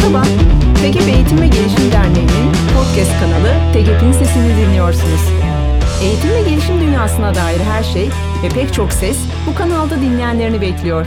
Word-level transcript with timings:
Merhaba, 0.00 0.22
TEGEP 0.82 1.02
Eğitim 1.02 1.40
ve 1.40 1.46
Gelişim 1.46 1.92
Derneği'nin 1.92 2.52
podcast 2.74 3.20
kanalı 3.20 3.72
TEGEP'in 3.72 4.12
sesini 4.12 4.56
dinliyorsunuz. 4.56 5.20
Eğitim 6.02 6.30
ve 6.30 6.50
gelişim 6.50 6.80
dünyasına 6.80 7.34
dair 7.34 7.60
her 7.60 7.82
şey 7.82 8.08
ve 8.44 8.48
pek 8.54 8.74
çok 8.74 8.92
ses 8.92 9.18
bu 9.46 9.54
kanalda 9.54 10.00
dinleyenlerini 10.00 10.60
bekliyor. 10.60 11.06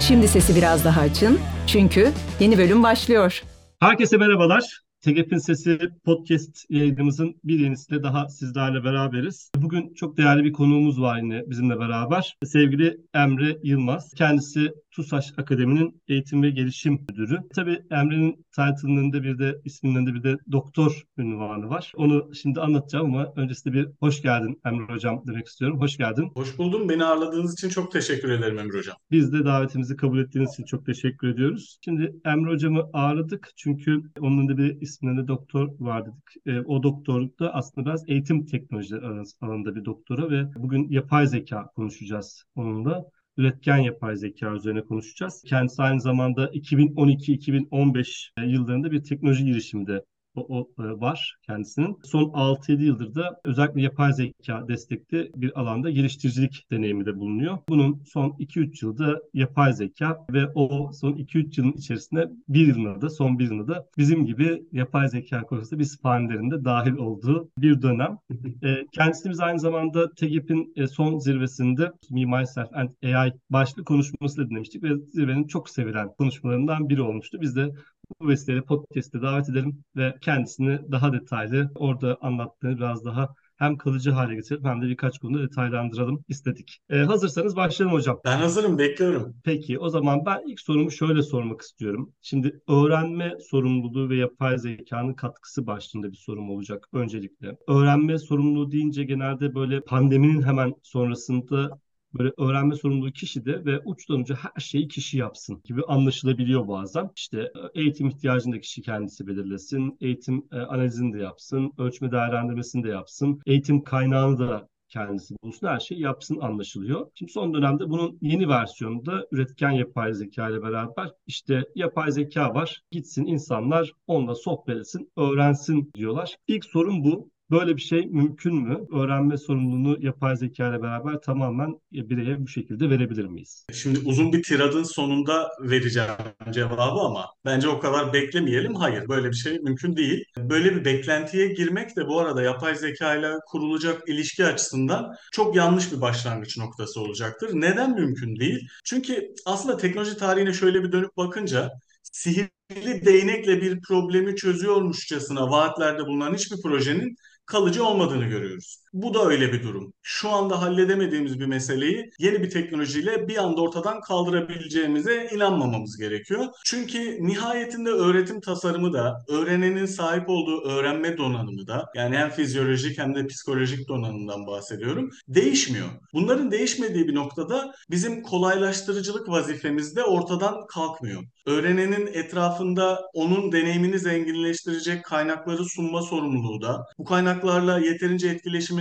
Şimdi 0.00 0.28
sesi 0.28 0.56
biraz 0.56 0.84
daha 0.84 1.00
açın 1.00 1.38
çünkü 1.66 2.12
yeni 2.40 2.58
bölüm 2.58 2.82
başlıyor. 2.82 3.42
Herkese 3.80 4.16
merhabalar. 4.16 4.80
TGP'in 5.00 5.38
Sesi 5.38 5.78
podcast 6.04 6.64
yayınımızın 6.70 7.34
bir 7.44 7.58
yenisiyle 7.60 8.02
daha 8.02 8.28
sizlerle 8.28 8.84
beraberiz. 8.84 9.50
Bugün 9.56 9.94
çok 9.94 10.16
değerli 10.16 10.44
bir 10.44 10.52
konuğumuz 10.52 11.00
var 11.00 11.18
yine 11.18 11.42
bizimle 11.46 11.78
beraber. 11.78 12.36
Sevgili 12.44 12.96
Emre 13.14 13.58
Yılmaz. 13.62 14.12
Kendisi 14.16 14.72
TUSAŞ 14.98 15.32
Akademi'nin 15.36 16.02
eğitim 16.08 16.42
ve 16.42 16.50
gelişim 16.50 16.92
müdürü. 17.10 17.38
Tabii 17.54 17.82
Emre'nin 17.90 18.32
title'ının 18.32 19.12
da 19.12 19.22
bir 19.22 19.38
de 19.38 19.60
isminin 19.64 20.06
de 20.06 20.14
bir 20.14 20.22
de 20.22 20.36
doktor 20.52 21.02
ünvanı 21.18 21.68
var. 21.68 21.92
Onu 21.96 22.34
şimdi 22.34 22.60
anlatacağım 22.60 23.06
ama 23.06 23.32
öncesinde 23.36 23.74
bir 23.74 23.88
hoş 24.00 24.22
geldin 24.22 24.60
Emre 24.64 24.92
Hocam 24.92 25.22
demek 25.26 25.46
istiyorum. 25.46 25.80
Hoş 25.80 25.96
geldin. 25.96 26.30
Hoş 26.34 26.58
buldum. 26.58 26.88
Beni 26.88 27.04
ağırladığınız 27.04 27.52
için 27.52 27.68
çok 27.68 27.92
teşekkür 27.92 28.30
ederim 28.30 28.58
Emre 28.58 28.78
Hocam. 28.78 28.96
Biz 29.10 29.32
de 29.32 29.44
davetimizi 29.44 29.96
kabul 29.96 30.18
ettiğiniz 30.18 30.52
için 30.52 30.64
çok 30.64 30.86
teşekkür 30.86 31.28
ediyoruz. 31.28 31.78
Şimdi 31.84 32.14
Emre 32.24 32.50
Hocam'ı 32.50 32.90
ağırladık 32.92 33.50
çünkü 33.56 34.02
onun 34.20 34.48
da 34.48 34.58
bir 34.58 34.80
isminde 34.80 35.22
de 35.22 35.28
doktor 35.28 35.68
var 35.78 36.06
dedik. 36.06 36.46
E, 36.46 36.60
o 36.60 36.82
doktorlukta 36.82 37.50
aslında 37.50 37.86
biraz 37.86 38.04
eğitim 38.08 38.46
teknolojileri 38.46 39.06
alanında 39.40 39.74
bir 39.74 39.84
doktora 39.84 40.30
ve 40.30 40.44
bugün 40.54 40.88
yapay 40.88 41.26
zeka 41.26 41.66
konuşacağız 41.66 42.44
onunla 42.54 43.04
üretken 43.38 43.78
yapay 43.78 44.16
zeka 44.16 44.54
üzerine 44.54 44.82
konuşacağız. 44.82 45.42
Kendisi 45.46 45.82
aynı 45.82 46.00
zamanda 46.00 46.50
2012-2015 46.52 48.30
yıllarında 48.46 48.90
bir 48.90 49.04
teknoloji 49.04 49.44
girişiminde 49.44 50.04
o, 50.48 50.68
e, 50.78 50.82
var 51.00 51.36
kendisinin. 51.42 51.98
Son 52.04 52.24
6-7 52.24 52.84
yıldır 52.84 53.14
da 53.14 53.40
özellikle 53.44 53.82
yapay 53.82 54.12
zeka 54.12 54.68
destekli 54.68 55.30
bir 55.36 55.60
alanda 55.60 55.90
geliştiricilik 55.90 56.66
deneyimi 56.70 57.06
de 57.06 57.16
bulunuyor. 57.16 57.58
Bunun 57.68 58.02
son 58.06 58.30
2-3 58.30 58.86
yılda 58.86 59.20
yapay 59.34 59.72
zeka 59.72 60.26
ve 60.32 60.48
o 60.54 60.90
son 60.92 61.12
2-3 61.12 61.60
yılın 61.60 61.72
içerisinde 61.72 62.30
bir 62.48 62.66
yılında 62.66 63.00
da 63.00 63.10
son 63.10 63.38
bir 63.38 63.44
yılında 63.44 63.68
da 63.74 63.86
bizim 63.98 64.26
gibi 64.26 64.62
yapay 64.72 65.08
zeka 65.08 65.42
konusunda 65.42 65.80
biz 65.80 66.00
fanilerinde 66.00 66.64
dahil 66.64 66.92
olduğu 66.92 67.50
bir 67.58 67.82
dönem. 67.82 68.18
e, 68.62 68.86
kendisi 68.92 69.30
biz 69.30 69.40
aynı 69.40 69.58
zamanda 69.58 70.14
TEGİP'in 70.14 70.72
e, 70.76 70.86
son 70.86 71.18
zirvesinde 71.18 71.92
Me, 72.10 72.24
Myself 72.24 72.68
and 72.72 72.88
AI 73.04 73.32
başlı 73.50 73.84
konuşmasıyla 73.84 74.50
dinlemiştik 74.50 74.82
ve 74.82 74.98
zirvenin 74.98 75.46
çok 75.46 75.70
sevilen 75.70 76.08
konuşmalarından 76.18 76.88
biri 76.88 77.02
olmuştu. 77.02 77.38
Biz 77.40 77.56
de 77.56 77.72
bu 78.20 78.28
vesileyle 78.28 78.62
podcast'e 78.62 79.22
davet 79.22 79.48
edelim 79.48 79.84
ve 79.96 80.14
kendisini 80.20 80.92
daha 80.92 81.12
detaylı 81.12 81.70
orada 81.74 82.18
anlattığını 82.20 82.76
biraz 82.76 83.04
daha 83.04 83.34
hem 83.56 83.76
kalıcı 83.76 84.10
hale 84.10 84.34
getirip 84.34 84.64
hem 84.64 84.82
de 84.82 84.86
birkaç 84.86 85.18
konuda 85.18 85.42
detaylandıralım 85.42 86.24
istedik. 86.28 86.78
Ee, 86.90 86.98
hazırsanız 86.98 87.56
başlayalım 87.56 87.96
hocam. 87.96 88.20
Ben 88.24 88.38
hazırım, 88.38 88.78
bekliyorum. 88.78 89.36
Peki, 89.44 89.78
o 89.78 89.88
zaman 89.88 90.26
ben 90.26 90.42
ilk 90.46 90.60
sorumu 90.60 90.90
şöyle 90.90 91.22
sormak 91.22 91.60
istiyorum. 91.60 92.12
Şimdi 92.22 92.60
öğrenme 92.68 93.32
sorumluluğu 93.50 94.10
ve 94.10 94.16
yapay 94.16 94.58
zekanın 94.58 95.14
katkısı 95.14 95.66
başlığında 95.66 96.12
bir 96.12 96.16
sorum 96.16 96.50
olacak 96.50 96.88
öncelikle. 96.92 97.56
Öğrenme 97.68 98.18
sorumluluğu 98.18 98.70
deyince 98.70 99.04
genelde 99.04 99.54
böyle 99.54 99.80
pandeminin 99.80 100.42
hemen 100.42 100.74
sonrasında 100.82 101.78
böyle 102.14 102.32
öğrenme 102.38 102.76
sorumluluğu 102.76 103.12
kişide 103.12 103.64
ve 103.64 103.80
uçtan 103.84 104.20
uca 104.20 104.34
her 104.34 104.60
şeyi 104.60 104.88
kişi 104.88 105.18
yapsın 105.18 105.60
gibi 105.64 105.82
anlaşılabiliyor 105.88 106.68
bazen. 106.68 107.10
İşte 107.16 107.40
e, 107.40 107.80
eğitim 107.80 108.08
ihtiyacını 108.08 108.54
da 108.54 108.60
kişi 108.60 108.82
kendisi 108.82 109.26
belirlesin, 109.26 109.96
eğitim 110.00 110.46
e, 110.52 110.56
analizini 110.56 111.12
de 111.12 111.18
yapsın, 111.18 111.72
ölçme 111.78 112.10
değerlendirmesini 112.12 112.84
de 112.84 112.88
yapsın, 112.88 113.40
eğitim 113.46 113.84
kaynağını 113.84 114.38
da 114.38 114.68
kendisi 114.88 115.34
bulsun, 115.42 115.66
her 115.66 115.80
şeyi 115.80 116.00
yapsın 116.00 116.40
anlaşılıyor. 116.40 117.10
Şimdi 117.14 117.32
son 117.32 117.54
dönemde 117.54 117.90
bunun 117.90 118.18
yeni 118.20 118.48
versiyonunda 118.48 119.26
üretken 119.32 119.70
yapay 119.70 120.14
zeka 120.14 120.50
ile 120.50 120.62
beraber 120.62 121.10
işte 121.26 121.64
yapay 121.74 122.12
zeka 122.12 122.54
var, 122.54 122.82
gitsin 122.90 123.26
insanlar 123.26 123.92
onunla 124.06 124.34
sohbet 124.34 124.76
etsin, 124.76 125.12
öğrensin 125.16 125.90
diyorlar. 125.94 126.36
İlk 126.48 126.64
sorun 126.64 127.04
bu. 127.04 127.30
Böyle 127.50 127.76
bir 127.76 127.82
şey 127.82 128.06
mümkün 128.06 128.54
mü? 128.54 128.78
Öğrenme 128.92 129.38
sorumluluğunu 129.38 129.96
yapay 130.00 130.36
zeka 130.36 130.68
ile 130.68 130.82
beraber 130.82 131.20
tamamen 131.20 131.80
bireye 131.92 132.42
bu 132.42 132.48
şekilde 132.48 132.90
verebilir 132.90 133.24
miyiz? 133.24 133.66
Şimdi 133.72 133.98
uzun 134.04 134.32
bir 134.32 134.42
tiradın 134.42 134.82
sonunda 134.82 135.48
vereceğim 135.60 136.10
cevabı 136.50 137.00
ama 137.00 137.26
bence 137.44 137.68
o 137.68 137.80
kadar 137.80 138.12
beklemeyelim. 138.12 138.74
Hayır, 138.74 139.08
böyle 139.08 139.28
bir 139.28 139.36
şey 139.36 139.58
mümkün 139.58 139.96
değil. 139.96 140.24
Böyle 140.38 140.76
bir 140.76 140.84
beklentiye 140.84 141.48
girmek 141.48 141.96
de 141.96 142.08
bu 142.08 142.20
arada 142.20 142.42
yapay 142.42 142.74
zeka 142.74 143.14
ile 143.14 143.32
kurulacak 143.46 144.08
ilişki 144.08 144.44
açısından 144.46 145.14
çok 145.32 145.56
yanlış 145.56 145.92
bir 145.92 146.00
başlangıç 146.00 146.58
noktası 146.58 147.00
olacaktır. 147.00 147.50
Neden 147.52 147.94
mümkün 147.94 148.36
değil? 148.36 148.68
Çünkü 148.84 149.28
aslında 149.46 149.76
teknoloji 149.76 150.16
tarihine 150.16 150.52
şöyle 150.52 150.82
bir 150.82 150.92
dönüp 150.92 151.16
bakınca 151.16 151.70
sihirli 152.12 153.06
değnekle 153.06 153.62
bir 153.62 153.80
problemi 153.80 154.36
çözüyormuşçasına 154.36 155.50
vaatlerde 155.50 156.06
bulunan 156.06 156.34
hiçbir 156.34 156.62
projenin 156.62 157.16
kalıcı 157.48 157.84
olmadığını 157.84 158.24
görüyoruz. 158.26 158.84
Bu 158.92 159.14
da 159.14 159.24
öyle 159.28 159.52
bir 159.52 159.62
durum. 159.62 159.92
Şu 160.02 160.28
anda 160.30 160.62
halledemediğimiz 160.62 161.40
bir 161.40 161.46
meseleyi 161.46 162.10
yeni 162.18 162.42
bir 162.42 162.50
teknolojiyle 162.50 163.28
bir 163.28 163.36
anda 163.36 163.60
ortadan 163.60 164.00
kaldırabileceğimize 164.00 165.28
inanmamamız 165.34 165.98
gerekiyor. 165.98 166.44
Çünkü 166.64 167.18
nihayetinde 167.20 167.90
öğretim 167.90 168.40
tasarımı 168.40 168.92
da, 168.92 169.24
öğrenenin 169.28 169.86
sahip 169.86 170.28
olduğu 170.28 170.68
öğrenme 170.68 171.18
donanımı 171.18 171.66
da, 171.66 171.84
yani 171.94 172.16
hem 172.16 172.30
fizyolojik 172.30 172.98
hem 172.98 173.14
de 173.14 173.26
psikolojik 173.26 173.88
donanımdan 173.88 174.46
bahsediyorum, 174.46 175.10
değişmiyor. 175.28 175.88
Bunların 176.12 176.50
değişmediği 176.50 177.08
bir 177.08 177.14
noktada 177.14 177.72
bizim 177.90 178.22
kolaylaştırıcılık 178.22 179.28
vazifemiz 179.28 179.96
de 179.96 180.04
ortadan 180.04 180.66
kalkmıyor. 180.66 181.22
Öğrenenin 181.46 182.06
etrafında 182.06 183.00
onun 183.14 183.52
deneyimini 183.52 183.98
zenginleştirecek 183.98 185.04
kaynakları 185.04 185.64
sunma 185.64 186.02
sorumluluğu 186.02 186.62
da, 186.62 186.84
bu 186.98 187.04
kaynaklarla 187.04 187.78
yeterince 187.78 188.28